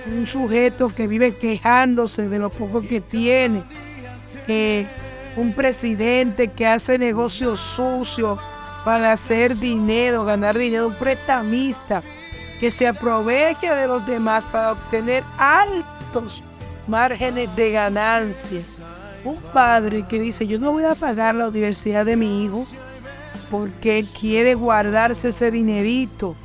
un 0.06 0.28
sujeto 0.28 0.90
que 0.94 1.08
vive 1.08 1.36
quejándose 1.36 2.28
de 2.28 2.40
lo 2.40 2.50
poco 2.50 2.82
que 2.82 3.02
tiene, 3.02 3.64
un 5.36 5.54
presidente 5.54 6.50
que 6.50 6.68
hace 6.68 6.98
negocios 6.98 7.60
sucios 7.60 8.40
para 8.84 9.14
hacer 9.14 9.56
dinero, 9.58 10.26
ganar 10.26 10.58
dinero, 10.58 10.88
un 10.88 10.96
prestamista 10.96 12.04
que 12.60 12.70
se 12.70 12.88
aprovecha 12.88 13.76
de 13.76 13.88
los 13.88 14.06
demás 14.06 14.46
para 14.46 14.74
obtener 14.74 15.24
altos 15.38 16.44
márgenes 16.88 17.56
de 17.56 17.72
ganancia. 17.72 18.62
Un 19.24 19.38
padre 19.54 20.06
que 20.08 20.20
dice, 20.20 20.46
yo 20.46 20.60
no 20.60 20.74
voy 20.74 20.84
a 20.84 20.96
pagar 20.96 21.36
la 21.36 21.48
universidad 21.48 22.06
de 22.06 22.18
mi 22.18 22.44
hijo 22.44 22.68
porque 23.50 24.06
quiere 24.20 24.54
guardarse 24.56 25.30
ese 25.30 25.50
dinerito. 25.50 26.36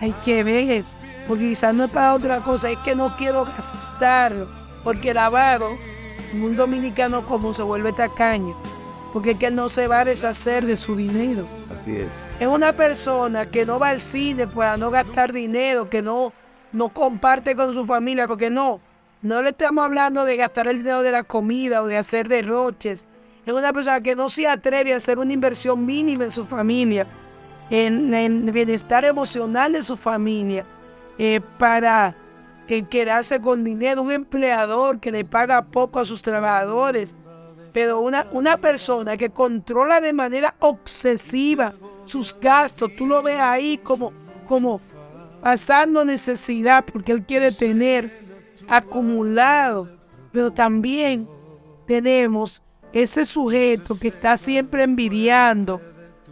Hay 0.00 0.12
que 0.24 0.44
ver 0.44 0.84
porque 1.28 1.50
quizás 1.50 1.74
no 1.74 1.84
es 1.84 1.90
para 1.90 2.14
otra 2.14 2.40
cosa, 2.40 2.70
es 2.70 2.78
que 2.78 2.94
no 2.94 3.14
quiero 3.16 3.44
gastarlo, 3.44 4.48
porque 4.82 5.10
el 5.10 5.18
avaro, 5.18 5.76
un 6.32 6.56
dominicano 6.56 7.22
como 7.26 7.52
se 7.52 7.62
vuelve 7.62 7.92
tacaño, 7.92 8.56
porque 9.12 9.32
es 9.32 9.38
que 9.38 9.50
no 9.50 9.68
se 9.68 9.86
va 9.86 10.00
a 10.00 10.04
deshacer 10.06 10.64
de 10.64 10.78
su 10.78 10.96
dinero. 10.96 11.46
Así 11.70 11.96
es. 11.96 12.32
Es 12.40 12.48
una 12.48 12.72
persona 12.72 13.50
que 13.50 13.66
no 13.66 13.78
va 13.78 13.90
al 13.90 14.00
cine 14.00 14.46
para 14.46 14.78
no 14.78 14.90
gastar 14.90 15.34
dinero, 15.34 15.90
que 15.90 16.00
no, 16.00 16.32
no 16.72 16.88
comparte 16.88 17.54
con 17.54 17.74
su 17.74 17.84
familia, 17.84 18.26
porque 18.26 18.48
no, 18.48 18.80
no 19.20 19.42
le 19.42 19.50
estamos 19.50 19.84
hablando 19.84 20.24
de 20.24 20.36
gastar 20.36 20.66
el 20.66 20.78
dinero 20.78 21.02
de 21.02 21.12
la 21.12 21.24
comida 21.24 21.82
o 21.82 21.86
de 21.86 21.98
hacer 21.98 22.26
derroches. 22.26 23.04
Es 23.44 23.52
una 23.52 23.74
persona 23.74 24.00
que 24.00 24.16
no 24.16 24.30
se 24.30 24.48
atreve 24.48 24.94
a 24.94 24.96
hacer 24.96 25.18
una 25.18 25.32
inversión 25.32 25.84
mínima 25.84 26.24
en 26.24 26.30
su 26.30 26.46
familia, 26.46 27.06
en, 27.68 28.14
en 28.14 28.46
el 28.46 28.52
bienestar 28.52 29.04
emocional 29.04 29.72
de 29.72 29.82
su 29.82 29.96
familia 29.98 30.64
eh, 31.18 31.40
para 31.58 32.16
quedarse 32.66 33.40
con 33.40 33.64
dinero, 33.64 34.02
un 34.02 34.12
empleador 34.12 35.00
que 35.00 35.10
le 35.10 35.24
paga 35.24 35.62
poco 35.62 35.98
a 35.98 36.04
sus 36.04 36.22
trabajadores, 36.22 37.16
pero 37.72 38.00
una, 38.00 38.26
una 38.32 38.58
persona 38.58 39.16
que 39.16 39.30
controla 39.30 40.00
de 40.00 40.12
manera 40.12 40.54
obsesiva 40.60 41.72
sus 42.04 42.38
gastos, 42.38 42.94
tú 42.96 43.06
lo 43.06 43.22
ves 43.22 43.40
ahí 43.40 43.78
como, 43.78 44.12
como 44.46 44.80
pasando 45.42 46.04
necesidad 46.04 46.84
porque 46.84 47.12
él 47.12 47.24
quiere 47.24 47.52
tener 47.52 48.10
acumulado, 48.68 49.88
pero 50.32 50.50
también 50.50 51.26
tenemos 51.86 52.62
ese 52.92 53.24
sujeto 53.24 53.98
que 53.98 54.08
está 54.08 54.36
siempre 54.36 54.82
envidiando 54.82 55.80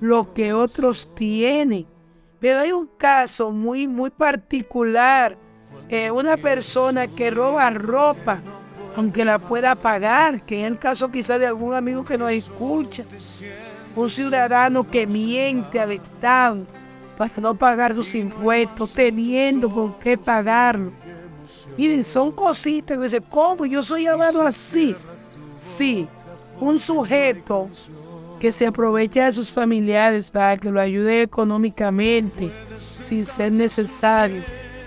lo 0.01 0.32
que 0.34 0.53
otros 0.53 1.14
tienen 1.14 1.87
pero 2.47 2.61
hay 2.61 2.70
un 2.70 2.86
caso 2.86 3.51
muy, 3.51 3.88
muy 3.88 4.09
particular. 4.09 5.36
Eh, 5.88 6.12
una 6.12 6.36
persona 6.36 7.09
que 7.09 7.28
roba 7.28 7.68
ropa, 7.70 8.40
aunque 8.94 9.24
la 9.24 9.40
pueda 9.40 9.74
pagar, 9.74 10.40
que 10.42 10.61
es 10.61 10.70
el 10.70 10.78
caso 10.78 11.11
quizás 11.11 11.40
de 11.40 11.49
algún 11.49 11.74
amigo 11.74 12.05
que 12.05 12.16
nos 12.16 12.30
escucha. 12.30 13.03
Un 13.97 14.09
ciudadano 14.09 14.88
que 14.88 15.09
miente 15.09 15.80
al 15.80 15.90
Estado 15.90 16.59
para 17.18 17.32
no 17.38 17.57
pagar 17.57 17.97
sus 17.97 18.14
impuestos, 18.14 18.92
teniendo 18.92 19.68
con 19.68 19.99
qué 19.99 20.16
pagarlo. 20.16 20.92
Miren, 21.76 22.05
son 22.05 22.30
cositas 22.30 22.97
que 22.97 23.03
dicen, 23.03 23.24
¿cómo 23.28 23.66
yo 23.66 23.82
soy 23.82 24.05
llamado 24.05 24.47
así? 24.47 24.94
Sí, 25.57 26.07
un 26.61 26.78
sujeto 26.78 27.68
que 28.41 28.53
se 28.53 28.66
aprovecha 28.66 29.26
de 29.26 29.32
sus 29.32 29.51
familiares 29.51 30.30
para 30.30 30.57
que 30.57 30.70
lo 30.70 30.80
ayude 30.80 31.22
económicamente 31.22 32.51
sin 33.07 33.24
ser 33.24 33.53
necesario. 33.53 34.43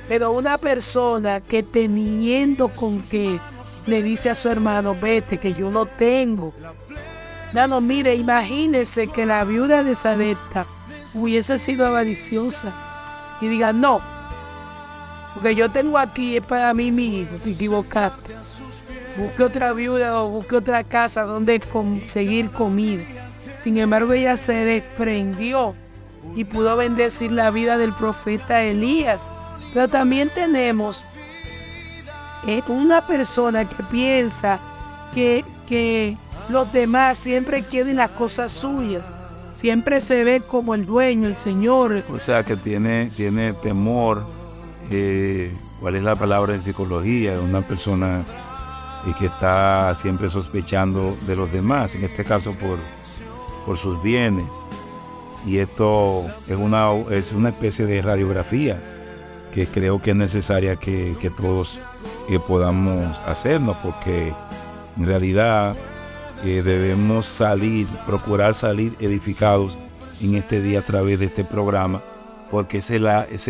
Pero 0.08 0.32
una 0.32 0.58
persona 0.58 1.42
que 1.42 1.64
teniendo 1.64 2.70
con 2.70 3.02
que 3.04 3.40
le 3.86 4.04
dice 4.04 4.30
a 4.30 4.36
su 4.36 4.50
hermano, 4.50 4.96
vete, 5.00 5.38
que 5.38 5.54
yo 5.54 5.72
no 5.72 5.86
tengo. 5.86 6.54
No, 7.54 7.82
mire, 7.82 8.16
imagínese 8.16 9.08
que 9.08 9.26
la 9.26 9.44
viuda 9.44 9.84
de 9.84 9.96
Sadeta 9.96 10.66
hubiese 11.14 11.58
sido 11.58 11.86
avariciosa 11.86 12.74
y 13.42 13.48
diga, 13.48 13.74
no, 13.74 14.02
porque 15.34 15.56
yo 15.56 15.70
tengo 15.70 15.98
aquí 15.98 16.38
es 16.38 16.46
para 16.46 16.74
mí 16.74 16.92
mi 16.92 17.22
hijo, 17.22 17.36
te 17.44 17.52
equivocaste. 17.52 18.36
Busque 19.18 19.44
otra 19.44 19.74
viuda 19.74 20.22
o 20.22 20.30
busque 20.30 20.56
otra 20.56 20.84
casa 20.84 21.24
donde 21.24 21.60
conseguir 21.60 22.52
comida. 22.52 23.04
Sin 23.60 23.78
embargo, 23.78 24.14
ella 24.14 24.38
se 24.38 24.54
desprendió 24.54 25.76
y 26.36 26.44
pudo 26.46 26.76
bendecir 26.78 27.32
la 27.32 27.52
vida 27.52 27.78
del 27.78 27.94
profeta 27.94 28.64
Elías. 28.64 29.20
Pero 29.74 29.88
también 29.88 30.30
tenemos 30.34 31.04
eh, 32.48 32.62
una 32.68 33.06
persona 33.06 33.68
que 33.68 33.84
piensa 33.84 34.60
que, 35.14 35.44
que 35.68 36.18
los 36.50 36.72
demás 36.72 37.18
siempre 37.18 37.64
quieren 37.64 37.98
las 37.98 38.12
cosas 38.12 38.52
suyas. 38.52 39.06
Siempre 39.54 40.00
se 40.00 40.24
ve 40.24 40.42
como 40.42 40.74
el 40.74 40.86
dueño, 40.86 41.28
el 41.28 41.36
Señor. 41.36 42.04
O 42.10 42.20
sea, 42.20 42.44
que 42.46 42.56
tiene, 42.56 43.12
tiene 43.16 43.54
temor. 43.54 44.24
Eh, 44.90 45.54
¿Cuál 45.82 45.96
es 45.96 46.04
la 46.04 46.16
palabra 46.16 46.56
en 46.56 46.64
psicología? 46.64 47.40
Una 47.40 47.62
persona 47.62 48.24
eh, 49.06 49.14
que 49.20 49.26
está 49.26 49.96
siempre 50.02 50.30
sospechando 50.30 51.18
de 51.28 51.36
los 51.36 51.52
demás, 51.52 51.94
en 51.96 52.06
este 52.06 52.24
caso 52.24 52.54
por, 52.54 52.80
por 53.70 53.78
sus 53.78 54.02
bienes. 54.02 54.64
Y 55.46 55.60
esto 55.60 56.26
es 56.48 56.58
una, 56.58 56.92
es 57.12 57.32
una 57.34 57.50
especie 57.50 57.86
de 57.86 58.02
radiografía 58.02 58.82
que 59.54 59.68
creo 59.68 60.02
que 60.02 60.10
es 60.10 60.16
necesaria 60.16 60.78
que, 60.78 61.32
todos 61.38 61.78
que 62.28 62.40
podamos 62.40 63.16
hacernos, 63.28 63.78
porque 63.84 64.34
en 64.98 65.06
realidad 65.06 65.76
eh, 66.44 66.64
debemos 66.64 67.28
salir, 67.28 67.86
procurar 68.08 68.56
salir 68.56 68.96
edificados 69.00 69.78
en 70.20 70.34
este 70.34 70.64
día 70.64 70.80
a 70.80 70.84
través 70.84 71.20
de 71.20 71.28
este 71.28 71.44
programa, 71.44 72.02
porque 72.50 72.80
ese 72.80 72.98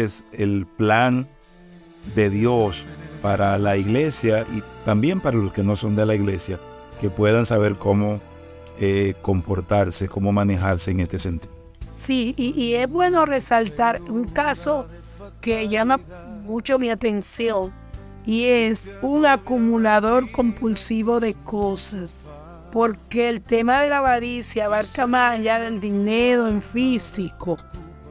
es 0.03 0.25
el 0.33 0.67
plan 0.67 1.29
de 2.13 2.29
Dios 2.29 2.83
para 3.21 3.57
la 3.57 3.77
iglesia 3.77 4.45
y 4.53 4.63
también 4.83 5.21
para 5.21 5.37
los 5.37 5.53
que 5.53 5.63
no 5.63 5.77
son 5.77 5.95
de 5.95 6.05
la 6.05 6.15
iglesia, 6.15 6.59
que 6.99 7.09
puedan 7.09 7.45
saber 7.45 7.75
cómo 7.75 8.19
eh, 8.79 9.15
comportarse, 9.21 10.07
cómo 10.07 10.31
manejarse 10.31 10.91
en 10.91 11.01
este 11.01 11.19
sentido. 11.19 11.53
Sí, 11.93 12.33
y, 12.37 12.51
y 12.51 12.75
es 12.75 12.89
bueno 12.89 13.25
resaltar 13.25 14.01
un 14.01 14.25
caso 14.25 14.87
que 15.41 15.67
llama 15.67 15.99
mucho 16.43 16.79
mi 16.79 16.89
atención 16.89 17.73
y 18.25 18.45
es 18.45 18.91
un 19.01 19.25
acumulador 19.25 20.31
compulsivo 20.31 21.19
de 21.19 21.33
cosas. 21.33 22.15
Porque 22.71 23.29
el 23.29 23.41
tema 23.41 23.81
de 23.81 23.89
la 23.89 23.97
avaricia 23.97 24.65
abarca 24.65 25.07
más 25.07 25.33
allá 25.33 25.59
del 25.59 25.81
dinero 25.81 26.47
en 26.47 26.61
físico, 26.61 27.57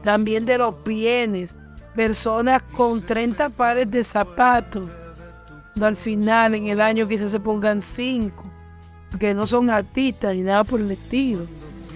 también 0.03 0.45
de 0.45 0.57
los 0.57 0.83
bienes. 0.83 1.55
Personas 1.95 2.61
con 2.63 3.01
30 3.01 3.49
pares 3.49 3.89
de 3.89 4.03
zapatos, 4.03 4.87
al 5.81 5.95
final 5.95 6.55
en 6.55 6.67
el 6.67 6.81
año 6.81 7.07
quizás 7.07 7.31
se 7.31 7.39
pongan 7.39 7.81
5, 7.81 8.48
que 9.17 9.33
no 9.33 9.47
son 9.47 9.69
artistas 9.69 10.35
ni 10.35 10.41
nada 10.41 10.63
por 10.63 10.79
el 10.79 10.91
estilo, 10.91 11.45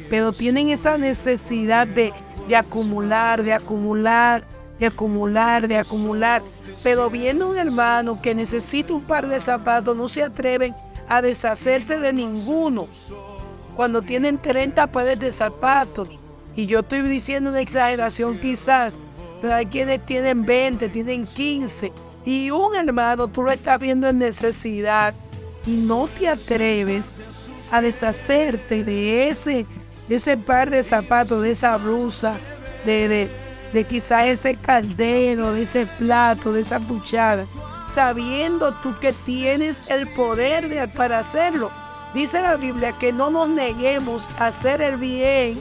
pero 0.10 0.32
tienen 0.32 0.70
esa 0.70 0.98
necesidad 0.98 1.88
de, 1.88 2.14
de 2.48 2.56
acumular, 2.56 3.44
de 3.44 3.54
acumular, 3.54 4.44
de 4.80 4.88
acumular, 4.88 5.68
de 5.68 5.78
acumular. 5.78 6.42
Pero 6.82 7.10
viendo 7.10 7.50
un 7.50 7.58
hermano 7.58 8.22
que 8.22 8.36
necesita 8.36 8.94
un 8.94 9.04
par 9.04 9.28
de 9.28 9.40
zapatos, 9.40 9.96
no 9.96 10.08
se 10.08 10.24
atreven 10.24 10.74
a 11.08 11.22
deshacerse 11.22 12.00
de 12.00 12.14
ninguno. 12.14 12.88
Cuando 13.76 14.02
tienen 14.02 14.38
30 14.38 14.88
pares 14.88 15.20
de 15.20 15.32
zapatos, 15.32 16.10
y 16.56 16.66
yo 16.66 16.80
estoy 16.80 17.02
diciendo 17.02 17.50
una 17.50 17.62
exageración 17.62 18.38
quizás, 18.38 18.98
pero 19.42 19.56
hay 19.56 19.66
quienes 19.66 20.06
tienen 20.06 20.46
20, 20.46 20.90
tienen 20.90 21.26
15, 21.26 21.92
y 22.26 22.52
un 22.52 22.76
hermano 22.76 23.28
tú 23.28 23.44
lo 23.44 23.52
estás 23.52 23.80
viendo 23.80 24.08
en 24.08 24.20
necesidad 24.20 25.14
y 25.66 25.72
no 25.72 26.08
te 26.08 26.28
atreves 26.28 27.06
a 27.72 27.82
deshacerte 27.82 28.84
de 28.84 29.30
ese, 29.30 29.66
ese 30.10 30.38
par 30.38 30.70
de 30.70 30.84
zapatos, 30.84 31.42
de 31.42 31.52
esa 31.52 31.78
blusa, 31.78 32.36
de, 32.86 33.08
de, 33.08 33.30
de 33.74 33.84
quizás 33.86 34.26
ese 34.26 34.56
caldero, 34.56 35.54
de 35.54 35.64
ese 35.64 35.88
plato, 35.98 36.54
de 36.54 36.62
esa 36.62 36.80
cuchara, 36.80 37.46
sabiendo 37.92 38.74
tú 38.84 38.94
que 39.00 39.14
tienes 39.26 39.90
el 39.90 40.08
poder 40.08 40.70
de, 40.70 40.88
para 40.88 41.20
hacerlo. 41.20 41.72
Dice 42.14 42.42
la 42.42 42.58
Biblia 42.58 42.94
que 43.00 43.12
no 43.12 43.32
nos 43.32 43.50
neguemos 43.50 44.30
a 44.38 44.48
hacer 44.48 44.82
el 44.82 44.98
bien, 44.98 45.58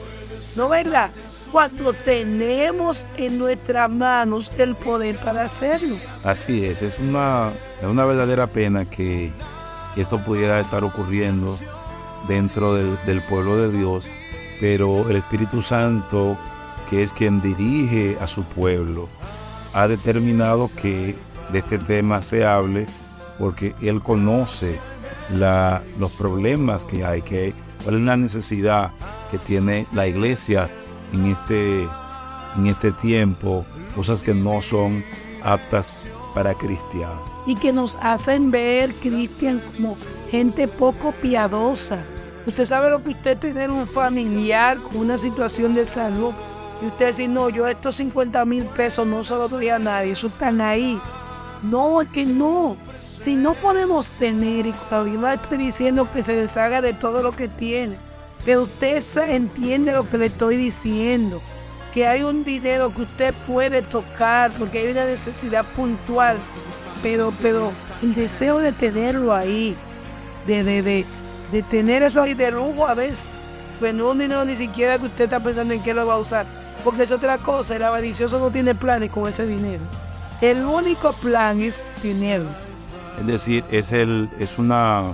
¿no 0.54 0.68
verdad? 0.68 1.10
Cuando 1.50 1.92
tenemos 1.92 3.06
en 3.16 3.38
nuestras 3.38 3.90
manos 3.90 4.50
el 4.58 4.74
poder 4.74 5.16
para 5.16 5.44
hacerlo. 5.44 5.96
Así 6.24 6.64
es, 6.64 6.82
es 6.82 6.98
una, 6.98 7.52
es 7.80 7.86
una 7.86 8.04
verdadera 8.04 8.46
pena 8.46 8.84
que, 8.84 9.32
esto 10.00 10.18
pudiera 10.18 10.60
estar 10.60 10.84
ocurriendo 10.84 11.58
dentro 12.28 12.74
del, 12.74 12.98
del 13.06 13.22
pueblo 13.22 13.56
de 13.56 13.76
Dios, 13.76 14.08
pero 14.60 15.08
el 15.08 15.16
Espíritu 15.16 15.62
Santo 15.62 16.38
que 16.92 17.02
es 17.02 17.14
quien 17.14 17.40
dirige 17.40 18.18
a 18.20 18.26
su 18.26 18.44
pueblo, 18.44 19.08
ha 19.72 19.88
determinado 19.88 20.70
que 20.76 21.16
de 21.50 21.58
este 21.58 21.78
tema 21.78 22.20
se 22.20 22.44
hable 22.44 22.84
porque 23.38 23.74
Él 23.80 24.02
conoce 24.02 24.78
los 25.98 26.12
problemas 26.18 26.84
que 26.84 27.02
hay, 27.02 27.22
que, 27.22 27.54
cuál 27.82 27.96
es 27.96 28.02
la 28.02 28.18
necesidad 28.18 28.90
que 29.30 29.38
tiene 29.38 29.86
la 29.94 30.06
iglesia 30.06 30.68
en 31.14 31.32
este, 31.32 31.88
en 32.58 32.66
este 32.66 32.92
tiempo, 32.92 33.64
cosas 33.96 34.20
que 34.20 34.34
no 34.34 34.60
son 34.60 35.02
aptas 35.44 35.92
para 36.34 36.54
cristianos. 36.54 37.20
Y 37.46 37.54
que 37.56 37.72
nos 37.72 37.96
hacen 38.00 38.50
ver, 38.50 38.92
Cristian, 38.94 39.60
como 39.76 39.96
gente 40.30 40.68
poco 40.68 41.12
piadosa. 41.12 41.98
Usted 42.46 42.66
sabe 42.66 42.90
lo 42.90 43.02
que 43.02 43.10
usted 43.10 43.38
tener 43.38 43.70
un 43.70 43.86
familiar 43.86 44.78
con 44.78 44.98
una 44.98 45.18
situación 45.18 45.74
de 45.74 45.84
salud 45.84 46.32
y 46.82 46.86
usted 46.86 47.08
dice, 47.08 47.28
no, 47.28 47.48
yo 47.48 47.68
estos 47.68 47.96
50 47.96 48.44
mil 48.44 48.64
pesos 48.64 49.06
no 49.06 49.22
se 49.24 49.34
los 49.34 49.50
doy 49.50 49.68
a 49.68 49.78
nadie, 49.78 50.12
eso 50.12 50.26
están 50.26 50.60
ahí. 50.60 51.00
No, 51.62 52.02
es 52.02 52.08
que 52.08 52.26
no. 52.26 52.76
Si 53.20 53.36
no 53.36 53.54
podemos 53.54 54.08
tener, 54.08 54.66
y 54.66 54.72
todavía 54.90 55.34
estoy 55.34 55.58
diciendo 55.58 56.08
que 56.12 56.24
se 56.24 56.34
deshaga 56.34 56.80
de 56.80 56.92
todo 56.92 57.22
lo 57.22 57.30
que 57.30 57.46
tiene, 57.46 57.96
pero 58.44 58.62
usted 58.62 59.00
entiende 59.28 59.92
lo 59.92 60.08
que 60.10 60.18
le 60.18 60.26
estoy 60.26 60.56
diciendo, 60.56 61.40
que 61.92 62.06
hay 62.06 62.22
un 62.22 62.44
dinero 62.44 62.92
que 62.94 63.02
usted 63.02 63.34
puede 63.46 63.82
tocar 63.82 64.50
porque 64.52 64.78
hay 64.78 64.92
una 64.92 65.04
necesidad 65.04 65.64
puntual, 65.76 66.36
pero, 67.02 67.32
pero 67.42 67.72
el 68.02 68.14
deseo 68.14 68.58
de 68.58 68.72
tenerlo 68.72 69.34
ahí, 69.34 69.76
de, 70.46 70.64
de, 70.64 70.82
de, 70.82 71.04
de 71.50 71.62
tener 71.62 72.02
eso 72.02 72.22
ahí 72.22 72.34
de 72.34 72.50
lujo 72.50 72.86
a 72.86 72.94
veces, 72.94 73.20
pues 73.78 73.94
no 73.94 74.10
un 74.10 74.18
dinero 74.18 74.44
ni 74.44 74.56
siquiera 74.56 74.98
que 74.98 75.06
usted 75.06 75.24
está 75.24 75.40
pensando 75.40 75.74
en 75.74 75.82
qué 75.82 75.92
lo 75.92 76.06
va 76.06 76.14
a 76.14 76.18
usar 76.18 76.46
porque 76.84 77.04
es 77.04 77.10
otra 77.10 77.38
cosa, 77.38 77.76
el 77.76 77.82
avaricioso 77.82 78.38
no 78.38 78.50
tiene 78.50 78.74
planes 78.74 79.10
con 79.10 79.28
ese 79.28 79.46
dinero. 79.46 79.82
El 80.40 80.64
único 80.64 81.12
plan 81.12 81.60
es 81.60 81.80
dinero. 82.02 82.44
Es 83.20 83.26
decir, 83.26 83.64
es 83.70 83.92
el, 83.92 84.28
es 84.38 84.58
una, 84.58 85.12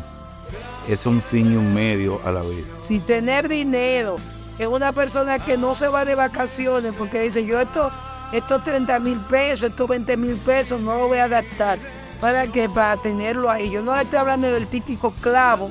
es 0.88 1.04
un 1.04 1.20
fin 1.20 1.52
y 1.52 1.56
un 1.56 1.74
medio 1.74 2.20
a 2.24 2.32
la 2.32 2.40
vez. 2.40 2.64
Si 2.82 3.00
tener 3.00 3.48
dinero 3.48 4.16
es 4.58 4.66
una 4.66 4.92
persona 4.92 5.38
que 5.38 5.56
no 5.56 5.74
se 5.74 5.88
va 5.88 6.04
de 6.04 6.14
vacaciones 6.14 6.94
porque 6.96 7.20
dice 7.20 7.44
yo 7.44 7.60
esto, 7.60 7.90
estos 8.32 8.64
30 8.64 8.98
mil 8.98 9.18
pesos, 9.18 9.70
estos 9.70 9.88
20 9.88 10.16
mil 10.16 10.36
pesos 10.36 10.80
no 10.80 10.94
lo 10.96 11.08
voy 11.08 11.18
a 11.18 11.28
gastar. 11.28 11.78
¿Para 12.20 12.48
qué? 12.48 12.68
Para 12.68 12.96
tenerlo 12.96 13.48
ahí. 13.48 13.70
Yo 13.70 13.80
no 13.82 13.94
le 13.94 14.02
estoy 14.02 14.18
hablando 14.18 14.50
del 14.50 14.66
típico 14.66 15.12
clavo, 15.20 15.70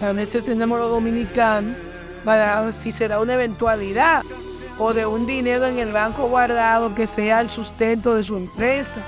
a 0.00 0.12
veces 0.12 0.44
tenemos 0.44 0.78
los 0.78 0.90
dominicanos, 0.90 1.76
para 2.24 2.72
si 2.72 2.90
se 2.90 3.08
da 3.08 3.20
una 3.20 3.34
eventualidad 3.34 4.22
o 4.78 4.92
de 4.92 5.06
un 5.06 5.26
dinero 5.26 5.66
en 5.66 5.78
el 5.78 5.92
banco 5.92 6.28
guardado 6.28 6.94
que 6.94 7.06
sea 7.06 7.40
el 7.40 7.50
sustento 7.50 8.14
de 8.14 8.22
su 8.22 8.36
empresa. 8.36 9.02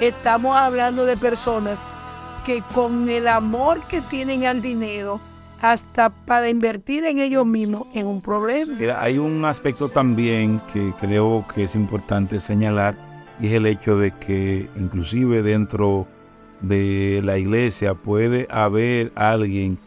Estamos 0.00 0.56
hablando 0.56 1.04
de 1.04 1.16
personas 1.16 1.80
que 2.44 2.62
con 2.74 3.08
el 3.08 3.28
amor 3.28 3.80
que 3.82 4.00
tienen 4.00 4.46
al 4.46 4.62
dinero, 4.62 5.20
hasta 5.62 6.10
para 6.10 6.48
invertir 6.48 7.04
en 7.04 7.20
ellos 7.20 7.46
mismos 7.46 7.86
en 7.94 8.06
un 8.06 8.20
problema. 8.20 8.74
hay 9.00 9.16
un 9.16 9.44
aspecto 9.44 9.88
también 9.88 10.60
que 10.72 10.92
creo 11.00 11.46
que 11.54 11.64
es 11.64 11.76
importante 11.76 12.40
señalar 12.40 12.96
y 13.40 13.46
es 13.46 13.52
el 13.54 13.66
hecho 13.66 13.96
de 13.96 14.10
que 14.10 14.68
inclusive 14.76 15.42
dentro 15.42 16.06
de 16.60 17.20
la 17.24 17.38
iglesia 17.38 17.94
puede 17.94 18.48
haber 18.50 19.12
alguien 19.14 19.78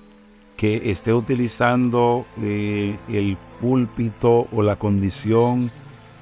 que 0.55 0.91
esté 0.91 1.13
utilizando 1.13 2.25
eh, 2.41 2.97
el 3.09 3.37
púlpito 3.59 4.47
o 4.53 4.63
la 4.63 4.77
condición 4.77 5.69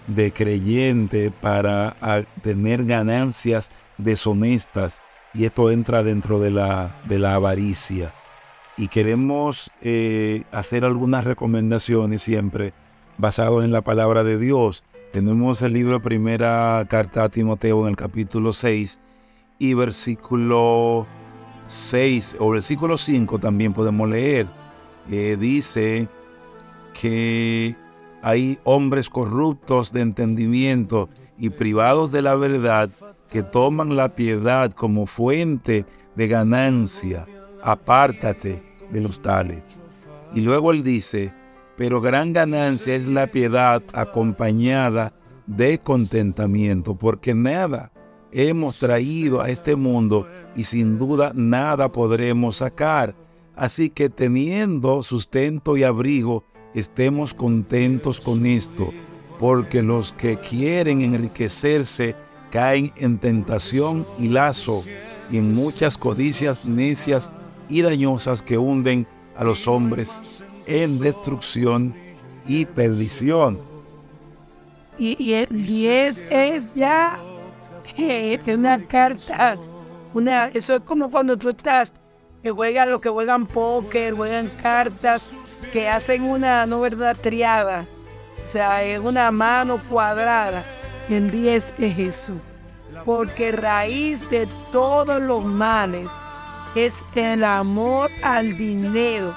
de 0.07 0.31
creyente 0.33 1.29
para 1.29 1.95
tener 2.41 2.85
ganancias 2.85 3.71
deshonestas 3.99 4.99
y 5.35 5.45
esto 5.45 5.69
entra 5.69 6.01
dentro 6.01 6.39
de 6.39 6.49
la, 6.49 6.95
de 7.05 7.19
la 7.19 7.35
avaricia. 7.35 8.13
Y 8.77 8.87
queremos 8.87 9.69
eh, 9.81 10.43
hacer 10.51 10.83
algunas 10.83 11.25
recomendaciones 11.25 12.23
siempre 12.23 12.73
basados 13.17 13.63
en 13.63 13.71
la 13.71 13.81
palabra 13.81 14.23
de 14.23 14.37
Dios. 14.37 14.83
Tenemos 15.11 15.61
el 15.61 15.73
libro 15.73 16.01
Primera 16.01 16.83
Carta 16.89 17.25
a 17.25 17.29
Timoteo 17.29 17.83
en 17.83 17.89
el 17.89 17.95
capítulo 17.95 18.51
6 18.51 18.99
y 19.59 19.75
versículo 19.75 21.05
6 21.67 22.37
o 22.39 22.49
versículo 22.49 22.97
5 22.97 23.39
también 23.39 23.73
podemos 23.73 24.09
leer. 24.09 24.47
Eh, 25.11 25.37
dice 25.39 26.07
que 26.99 27.75
hay 28.23 28.57
hombres 28.63 29.09
corruptos 29.09 29.91
de 29.91 30.01
entendimiento 30.01 31.09
y 31.37 31.49
privados 31.49 32.11
de 32.11 32.21
la 32.21 32.35
verdad 32.35 32.89
que 33.29 33.43
toman 33.43 33.95
la 33.95 34.09
piedad 34.09 34.71
como 34.71 35.05
fuente 35.05 35.85
de 36.15 36.27
ganancia. 36.27 37.25
Apártate 37.63 38.61
de 38.91 39.01
los 39.01 39.21
tales. 39.21 39.63
Y 40.35 40.41
luego 40.41 40.71
él 40.71 40.83
dice, 40.83 41.33
pero 41.77 42.01
gran 42.01 42.33
ganancia 42.33 42.95
es 42.95 43.07
la 43.07 43.27
piedad 43.27 43.81
acompañada 43.93 45.13
de 45.47 45.79
contentamiento, 45.79 46.95
porque 46.95 47.33
nada 47.33 47.91
hemos 48.31 48.79
traído 48.79 49.41
a 49.41 49.49
este 49.49 49.75
mundo 49.75 50.27
y 50.55 50.63
sin 50.63 50.97
duda 50.97 51.31
nada 51.35 51.89
podremos 51.89 52.57
sacar. 52.57 53.15
Así 53.55 53.89
que 53.89 54.09
teniendo 54.09 55.03
sustento 55.03 55.77
y 55.77 55.83
abrigo, 55.83 56.43
estemos 56.73 57.33
contentos 57.33 58.19
con 58.19 58.45
esto, 58.45 58.91
porque 59.39 59.83
los 59.83 60.11
que 60.13 60.37
quieren 60.37 61.01
enriquecerse 61.01 62.15
caen 62.51 62.91
en 62.95 63.19
tentación 63.19 64.05
y 64.19 64.29
lazo 64.29 64.83
y 65.31 65.37
en 65.37 65.53
muchas 65.53 65.97
codicias 65.97 66.65
necias 66.65 67.29
y 67.69 67.81
dañosas 67.81 68.41
que 68.41 68.57
hunden 68.57 69.07
a 69.35 69.43
los 69.43 69.67
hombres 69.67 70.43
en 70.65 70.99
destrucción 70.99 71.93
y 72.45 72.65
perdición. 72.65 73.59
Y, 74.97 75.33
el 75.33 75.65
10 75.65 76.23
es 76.29 76.69
ya 76.75 77.19
una 78.47 78.79
carta, 78.85 79.57
una, 80.13 80.45
eso 80.47 80.75
es 80.75 80.81
como 80.81 81.09
cuando 81.09 81.35
tú 81.35 81.49
estás, 81.49 81.91
que 82.41 82.51
juegan 82.51 82.91
los 82.91 83.01
que 83.01 83.09
juegan 83.09 83.47
póker, 83.47 84.13
juegan 84.13 84.49
cartas, 84.61 85.33
que 85.71 85.89
hacen 85.89 86.23
una, 86.23 86.65
no 86.65 86.81
verdad, 86.81 87.17
triada. 87.19 87.87
O 88.43 88.47
sea, 88.47 88.83
es 88.83 88.99
una 88.99 89.31
mano 89.31 89.81
cuadrada. 89.89 90.63
El 91.09 91.31
10 91.31 91.73
es 91.79 91.99
eso. 91.99 92.33
Porque 93.05 93.51
raíz 93.51 94.29
de 94.29 94.47
todos 94.71 95.21
los 95.21 95.43
males 95.43 96.09
es 96.75 97.03
el 97.15 97.43
amor 97.43 98.09
al 98.23 98.57
dinero, 98.57 99.33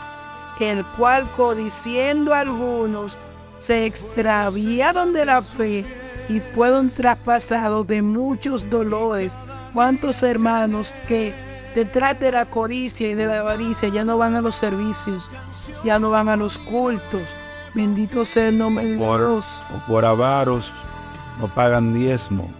el 0.61 0.84
cual 0.97 1.28
codiciendo 1.37 2.32
algunos 2.32 3.16
se 3.59 3.87
extraviaron 3.87 5.12
de 5.12 5.26
la 5.26 5.43
fe 5.43 5.84
y 6.28 6.41
fueron 6.41 6.91
traspasados 6.91 7.87
de 7.87 8.03
muchos 8.03 8.68
dolores. 8.68 9.37
¿Cuántos 9.72 10.22
hermanos 10.22 10.95
que 11.07 11.34
detrás 11.74 12.18
de 12.18 12.32
la 12.32 12.47
codicia 12.47 13.09
y 13.09 13.14
de 13.14 13.26
la 13.26 13.41
avaricia 13.41 13.89
ya 13.89 14.05
no 14.05 14.18
van 14.18 14.34
a 14.34 14.41
los 14.41 14.57
servicios, 14.57 15.30
ya 15.84 15.99
no 15.99 16.11
van 16.11 16.28
a 16.28 16.37
los 16.37 16.59
cultos? 16.59 17.22
Bendito 17.74 18.24
sea 18.24 18.49
el 18.49 18.59
nombre 18.59 18.87
de 18.87 18.97
Dios. 18.97 19.61
O 19.74 19.87
por 19.87 20.05
avaros 20.05 20.72
no 21.39 21.49
pagan 21.49 21.93
diezmo, 21.93 22.51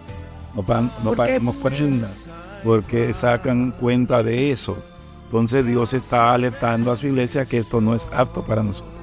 no, 0.53 0.61
pagan, 0.61 0.91
no 1.03 1.13
pagamos 1.13 1.55
prendas, 1.55 2.26
porque 2.63 3.13
sacan 3.13 3.71
cuenta 3.71 4.23
de 4.23 4.51
eso. 4.51 4.77
Entonces 5.25 5.65
Dios 5.65 5.93
está 5.93 6.33
alertando 6.33 6.91
a 6.91 6.97
su 6.97 7.07
iglesia 7.07 7.45
que 7.45 7.57
esto 7.57 7.81
no 7.81 7.93
es 7.95 8.07
apto 8.13 8.43
para 8.43 8.63
nosotros. 8.63 8.93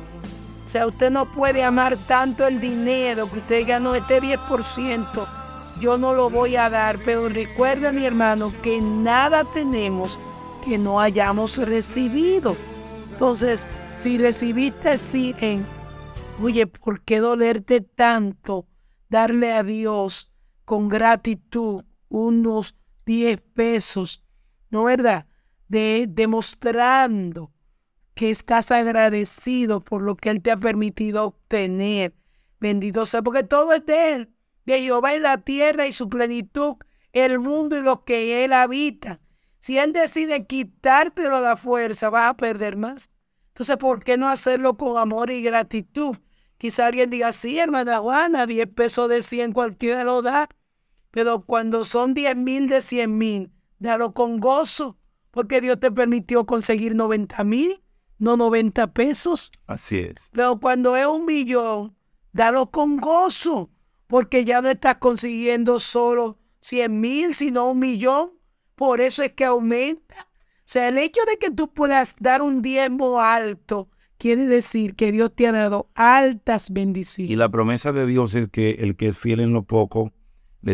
O 0.64 0.68
sea, 0.68 0.86
usted 0.86 1.10
no 1.10 1.26
puede 1.26 1.62
amar 1.62 1.96
tanto 1.96 2.46
el 2.46 2.60
dinero 2.60 3.30
que 3.30 3.38
usted 3.38 3.66
ganó 3.66 3.94
este 3.94 4.20
10%. 4.20 5.06
Yo 5.80 5.98
no 5.98 6.14
lo 6.14 6.30
voy 6.30 6.56
a 6.56 6.70
dar, 6.70 6.98
pero 7.04 7.28
recuerda 7.28 7.92
mi 7.92 8.06
hermano 8.06 8.52
que 8.62 8.80
nada 8.80 9.44
tenemos 9.44 10.18
que 10.64 10.78
no 10.78 11.00
hayamos 11.00 11.58
recibido. 11.58 12.56
Entonces, 13.12 13.66
si 13.94 14.18
recibiste 14.18 14.96
100, 14.96 15.64
oye, 16.42 16.66
¿por 16.66 17.02
qué 17.02 17.20
dolerte 17.20 17.80
tanto? 17.80 18.66
Darle 19.10 19.52
a 19.52 19.62
Dios 19.62 20.32
con 20.64 20.88
gratitud 20.88 21.84
unos 22.08 22.74
10 23.06 23.40
pesos, 23.54 24.24
¿no 24.70 24.84
verdad? 24.84 25.26
De, 25.68 26.06
demostrando 26.08 27.52
que 28.14 28.30
estás 28.30 28.70
agradecido 28.70 29.80
por 29.80 30.02
lo 30.02 30.16
que 30.16 30.30
Él 30.30 30.42
te 30.42 30.52
ha 30.52 30.56
permitido 30.56 31.24
obtener. 31.24 32.14
Bendito 32.60 33.06
sea, 33.06 33.22
porque 33.22 33.42
todo 33.42 33.72
es 33.72 33.84
de 33.86 34.12
Él, 34.12 34.34
de 34.66 34.80
Jehová 34.80 35.14
en 35.14 35.22
la 35.22 35.38
tierra 35.38 35.86
y 35.86 35.92
su 35.92 36.08
plenitud, 36.08 36.76
el 37.12 37.38
mundo 37.38 37.76
y 37.76 37.82
lo 37.82 38.04
que 38.04 38.44
Él 38.44 38.52
habita. 38.52 39.20
Si 39.60 39.78
Él 39.78 39.92
decide 39.92 40.46
quitártelo 40.46 41.40
la 41.40 41.56
fuerza, 41.56 42.10
vas 42.10 42.30
a 42.30 42.36
perder 42.36 42.76
más. 42.76 43.10
Entonces, 43.48 43.76
¿por 43.76 44.02
qué 44.02 44.16
no 44.16 44.28
hacerlo 44.28 44.76
con 44.76 44.98
amor 44.98 45.30
y 45.30 45.42
gratitud? 45.42 46.16
Quizá 46.58 46.86
alguien 46.86 47.10
diga, 47.10 47.32
sí, 47.32 47.58
hermana 47.58 47.98
Juana, 47.98 48.46
10 48.46 48.68
pesos 48.74 49.08
de 49.08 49.22
100 49.22 49.52
cualquiera 49.52 50.04
lo 50.04 50.22
da. 50.22 50.48
Pero 51.14 51.44
cuando 51.46 51.84
son 51.84 52.12
10 52.12 52.36
mil 52.36 52.66
de 52.66 52.82
100 52.82 53.16
mil, 53.16 53.52
dalo 53.78 54.12
con 54.14 54.40
gozo, 54.40 54.98
porque 55.30 55.60
Dios 55.60 55.78
te 55.78 55.92
permitió 55.92 56.44
conseguir 56.44 56.96
90 56.96 57.44
mil 57.44 57.80
no 58.18 58.36
90 58.36 58.92
pesos. 58.92 59.52
Así 59.66 59.98
es. 59.98 60.30
Pero 60.32 60.58
cuando 60.58 60.96
es 60.96 61.06
un 61.06 61.24
millón, 61.24 61.94
dalo 62.32 62.70
con 62.70 62.96
gozo, 62.96 63.70
porque 64.06 64.44
ya 64.44 64.60
no 64.60 64.70
estás 64.70 64.96
consiguiendo 64.96 65.78
solo 65.78 66.38
100 66.60 67.00
mil, 67.00 67.34
sino 67.34 67.70
un 67.70 67.78
millón. 67.78 68.32
Por 68.74 69.00
eso 69.00 69.22
es 69.22 69.32
que 69.32 69.44
aumenta. 69.44 70.16
O 70.18 70.66
sea, 70.66 70.88
el 70.88 70.98
hecho 70.98 71.20
de 71.28 71.36
que 71.38 71.50
tú 71.50 71.72
puedas 71.72 72.16
dar 72.18 72.42
un 72.42 72.60
diezmo 72.60 73.20
alto 73.20 73.88
quiere 74.18 74.46
decir 74.46 74.96
que 74.96 75.12
Dios 75.12 75.32
te 75.34 75.46
ha 75.46 75.52
dado 75.52 75.90
altas 75.94 76.70
bendiciones. 76.70 77.30
Y 77.30 77.36
la 77.36 77.48
promesa 77.50 77.92
de 77.92 78.06
Dios 78.06 78.34
es 78.34 78.48
que 78.48 78.70
el 78.80 78.96
que 78.96 79.08
es 79.08 79.18
fiel 79.18 79.40
en 79.40 79.52
lo 79.52 79.62
poco 79.62 80.12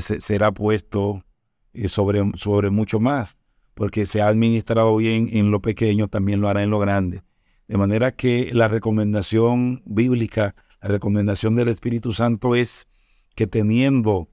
será 0.01 0.53
puesto 0.53 1.25
eh, 1.73 1.89
sobre, 1.89 2.23
sobre 2.35 2.71
mucho 2.71 3.01
más, 3.01 3.39
porque 3.75 4.07
se 4.07 4.23
ha 4.23 4.29
administrado 4.29 4.97
bien 4.97 5.29
en 5.33 5.51
lo 5.51 5.61
pequeño, 5.61 6.09
también 6.09 6.41
lo 6.41 6.49
hará 6.49 6.63
en 6.63 6.71
lo 6.71 6.79
grande. 6.79 7.23
De 7.69 7.77
manera 7.77 8.13
que 8.13 8.51
la 8.53 8.69
recomendación 8.69 9.83
bíblica, 9.87 10.55
la 10.83 10.89
recomendación 10.89 11.55
del 11.55 11.69
Espíritu 11.69 12.13
Santo 12.13 12.55
es 12.55 12.89
que 13.35 13.47
teniendo 13.47 14.29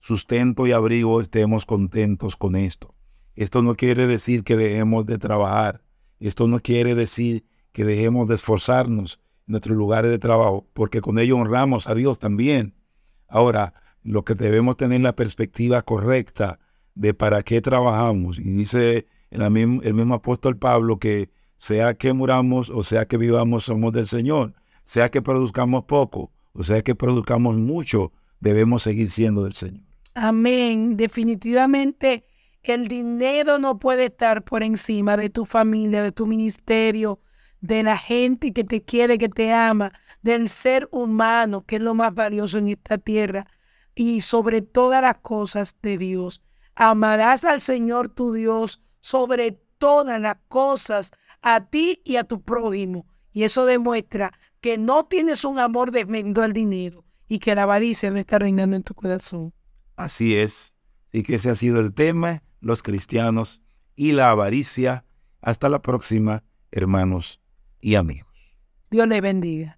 sustento 0.00 0.66
y 0.66 0.72
abrigo 0.72 1.20
estemos 1.20 1.64
contentos 1.64 2.36
con 2.36 2.56
esto. 2.56 2.94
Esto 3.34 3.62
no 3.62 3.74
quiere 3.74 4.06
decir 4.06 4.44
que 4.44 4.56
dejemos 4.56 5.06
de 5.06 5.18
trabajar. 5.18 5.82
Esto 6.20 6.48
no 6.48 6.60
quiere 6.60 6.94
decir 6.94 7.46
que 7.72 7.84
dejemos 7.84 8.26
de 8.26 8.34
esforzarnos 8.34 9.20
en 9.46 9.52
nuestros 9.52 9.76
lugares 9.76 10.10
de 10.10 10.18
trabajo, 10.18 10.66
porque 10.74 11.00
con 11.00 11.18
ello 11.18 11.36
honramos 11.36 11.86
a 11.86 11.94
Dios 11.94 12.18
también. 12.18 12.74
Ahora, 13.28 13.74
lo 14.08 14.24
que 14.24 14.34
debemos 14.34 14.76
tener 14.76 15.00
la 15.00 15.14
perspectiva 15.14 15.82
correcta 15.82 16.58
de 16.94 17.14
para 17.14 17.42
qué 17.42 17.60
trabajamos. 17.60 18.38
Y 18.38 18.50
dice 18.50 19.06
el 19.30 19.50
mismo, 19.50 19.82
el 19.82 19.94
mismo 19.94 20.14
apóstol 20.14 20.56
Pablo 20.56 20.98
que 20.98 21.30
sea 21.56 21.94
que 21.94 22.12
muramos 22.12 22.70
o 22.70 22.82
sea 22.82 23.06
que 23.06 23.16
vivamos, 23.16 23.64
somos 23.64 23.92
del 23.92 24.06
Señor. 24.06 24.54
Sea 24.84 25.10
que 25.10 25.22
produzcamos 25.22 25.84
poco 25.84 26.32
o 26.58 26.64
sea 26.64 26.82
que 26.82 26.96
produzcamos 26.96 27.56
mucho, 27.56 28.12
debemos 28.40 28.82
seguir 28.82 29.10
siendo 29.12 29.44
del 29.44 29.52
Señor. 29.52 29.84
Amén. 30.14 30.96
Definitivamente 30.96 32.24
el 32.64 32.88
dinero 32.88 33.60
no 33.60 33.78
puede 33.78 34.06
estar 34.06 34.42
por 34.42 34.64
encima 34.64 35.16
de 35.16 35.30
tu 35.30 35.44
familia, 35.44 36.02
de 36.02 36.10
tu 36.10 36.26
ministerio, 36.26 37.20
de 37.60 37.84
la 37.84 37.96
gente 37.96 38.52
que 38.52 38.64
te 38.64 38.82
quiere, 38.82 39.18
que 39.18 39.28
te 39.28 39.52
ama, 39.52 39.92
del 40.22 40.48
ser 40.48 40.88
humano, 40.90 41.64
que 41.64 41.76
es 41.76 41.82
lo 41.82 41.94
más 41.94 42.12
valioso 42.12 42.58
en 42.58 42.68
esta 42.68 42.98
tierra, 42.98 43.46
y 43.98 44.20
sobre 44.20 44.62
todas 44.62 45.02
las 45.02 45.16
cosas 45.16 45.76
de 45.82 45.98
Dios. 45.98 46.44
Amarás 46.76 47.44
al 47.44 47.60
Señor 47.60 48.08
tu 48.08 48.32
Dios 48.32 48.80
sobre 49.00 49.60
todas 49.78 50.20
las 50.20 50.36
cosas 50.46 51.10
a 51.42 51.68
ti 51.68 52.00
y 52.04 52.14
a 52.14 52.22
tu 52.22 52.40
prójimo. 52.40 53.06
Y 53.32 53.42
eso 53.42 53.66
demuestra 53.66 54.32
que 54.60 54.78
no 54.78 55.06
tienes 55.06 55.44
un 55.44 55.58
amor 55.58 55.90
desmedido 55.90 56.44
al 56.44 56.52
dinero 56.52 57.04
y 57.26 57.40
que 57.40 57.56
la 57.56 57.64
avaricia 57.64 58.10
no 58.12 58.18
está 58.18 58.38
reinando 58.38 58.76
en 58.76 58.84
tu 58.84 58.94
corazón. 58.94 59.52
Así 59.96 60.36
es. 60.36 60.74
y 61.12 61.24
que 61.24 61.34
ese 61.34 61.50
ha 61.50 61.54
sido 61.56 61.80
el 61.80 61.92
tema, 61.92 62.42
los 62.60 62.84
cristianos 62.84 63.62
y 63.96 64.12
la 64.12 64.30
avaricia. 64.30 65.06
Hasta 65.40 65.68
la 65.68 65.82
próxima, 65.82 66.44
hermanos 66.70 67.40
y 67.80 67.96
amigos. 67.96 68.32
Dios 68.90 69.08
le 69.08 69.20
bendiga. 69.20 69.77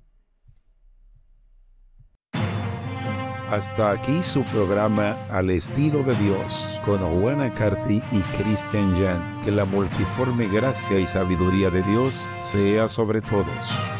Hasta 3.51 3.91
aquí 3.91 4.23
su 4.23 4.45
programa 4.45 5.17
Al 5.29 5.51
estilo 5.51 6.05
de 6.05 6.15
Dios 6.15 6.81
con 6.85 7.01
Juana 7.01 7.53
Carty 7.53 8.01
y 8.13 8.21
Christian 8.39 8.93
Jan. 9.01 9.41
Que 9.45 9.51
la 9.51 9.65
multiforme 9.65 10.47
gracia 10.47 11.01
y 11.01 11.07
sabiduría 11.07 11.69
de 11.69 11.83
Dios 11.83 12.29
sea 12.41 12.89
sobre 12.89 13.21
todos. 13.21 14.00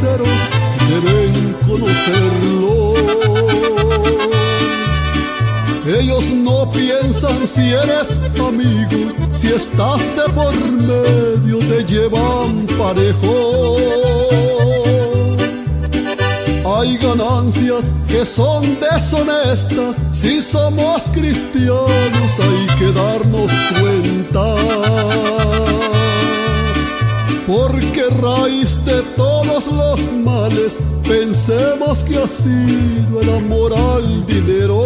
Deben 0.00 1.56
conocerlos. 1.66 2.98
Ellos 5.86 6.30
no 6.30 6.70
piensan 6.70 7.48
si 7.48 7.70
eres 7.70 8.14
amigo, 8.38 9.12
si 9.32 9.48
estás 9.48 10.02
de 10.14 10.32
por 10.34 10.54
medio 10.72 11.58
te 11.58 11.84
llevan 11.84 12.66
parejo. 12.78 13.76
Hay 16.76 16.96
ganancias 16.98 17.90
que 18.06 18.24
son 18.24 18.78
deshonestas, 18.80 19.98
si 20.12 20.40
somos 20.42 21.04
cristianos 21.12 22.38
hay 22.38 22.66
que 22.78 22.92
darnos 22.92 23.50
cuenta. 23.80 24.56
Porque 27.48 28.04
raíz 28.10 28.84
de 28.84 29.00
todos 29.16 29.68
los 29.68 30.12
males, 30.12 30.76
pensemos 31.08 32.04
que 32.04 32.18
ha 32.18 32.26
sido 32.26 33.22
el 33.22 33.30
amor 33.36 33.72
al 33.72 34.26
dinero. 34.26 34.84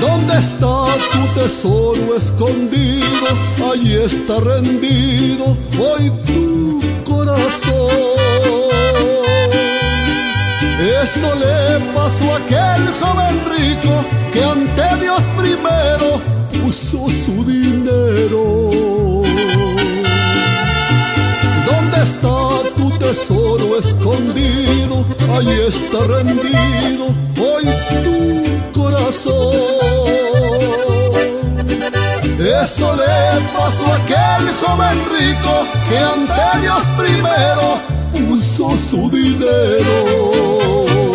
¿Dónde 0.00 0.34
está 0.38 0.84
tu 1.10 1.40
tesoro 1.40 2.16
escondido? 2.16 3.26
Allí 3.72 3.94
está 3.96 4.38
rendido 4.38 5.56
hoy 5.80 6.12
tu 6.24 6.78
corazón. 7.02 7.90
Eso 11.02 11.34
le 11.34 11.92
pasó 11.92 12.34
a 12.34 12.36
aquel 12.36 12.82
joven 13.00 13.36
rico 13.50 14.04
que 14.32 14.44
ante 14.44 15.02
Dios 15.02 15.24
primero 15.36 16.07
tesoro 23.08 23.78
escondido? 23.78 25.04
Allí 25.34 25.60
está 25.66 26.00
rendido 26.04 27.06
hoy 27.40 27.64
tu 28.04 28.80
corazón. 28.80 29.54
Eso 32.38 32.94
le 32.96 33.40
pasó 33.56 33.86
a 33.86 33.96
aquel 33.96 34.44
joven 34.60 34.98
rico 35.16 35.54
que 35.88 35.98
ante 35.98 36.60
Dios 36.60 36.82
primero 36.98 37.80
puso 38.12 38.76
su 38.76 39.10
dinero. 39.10 41.07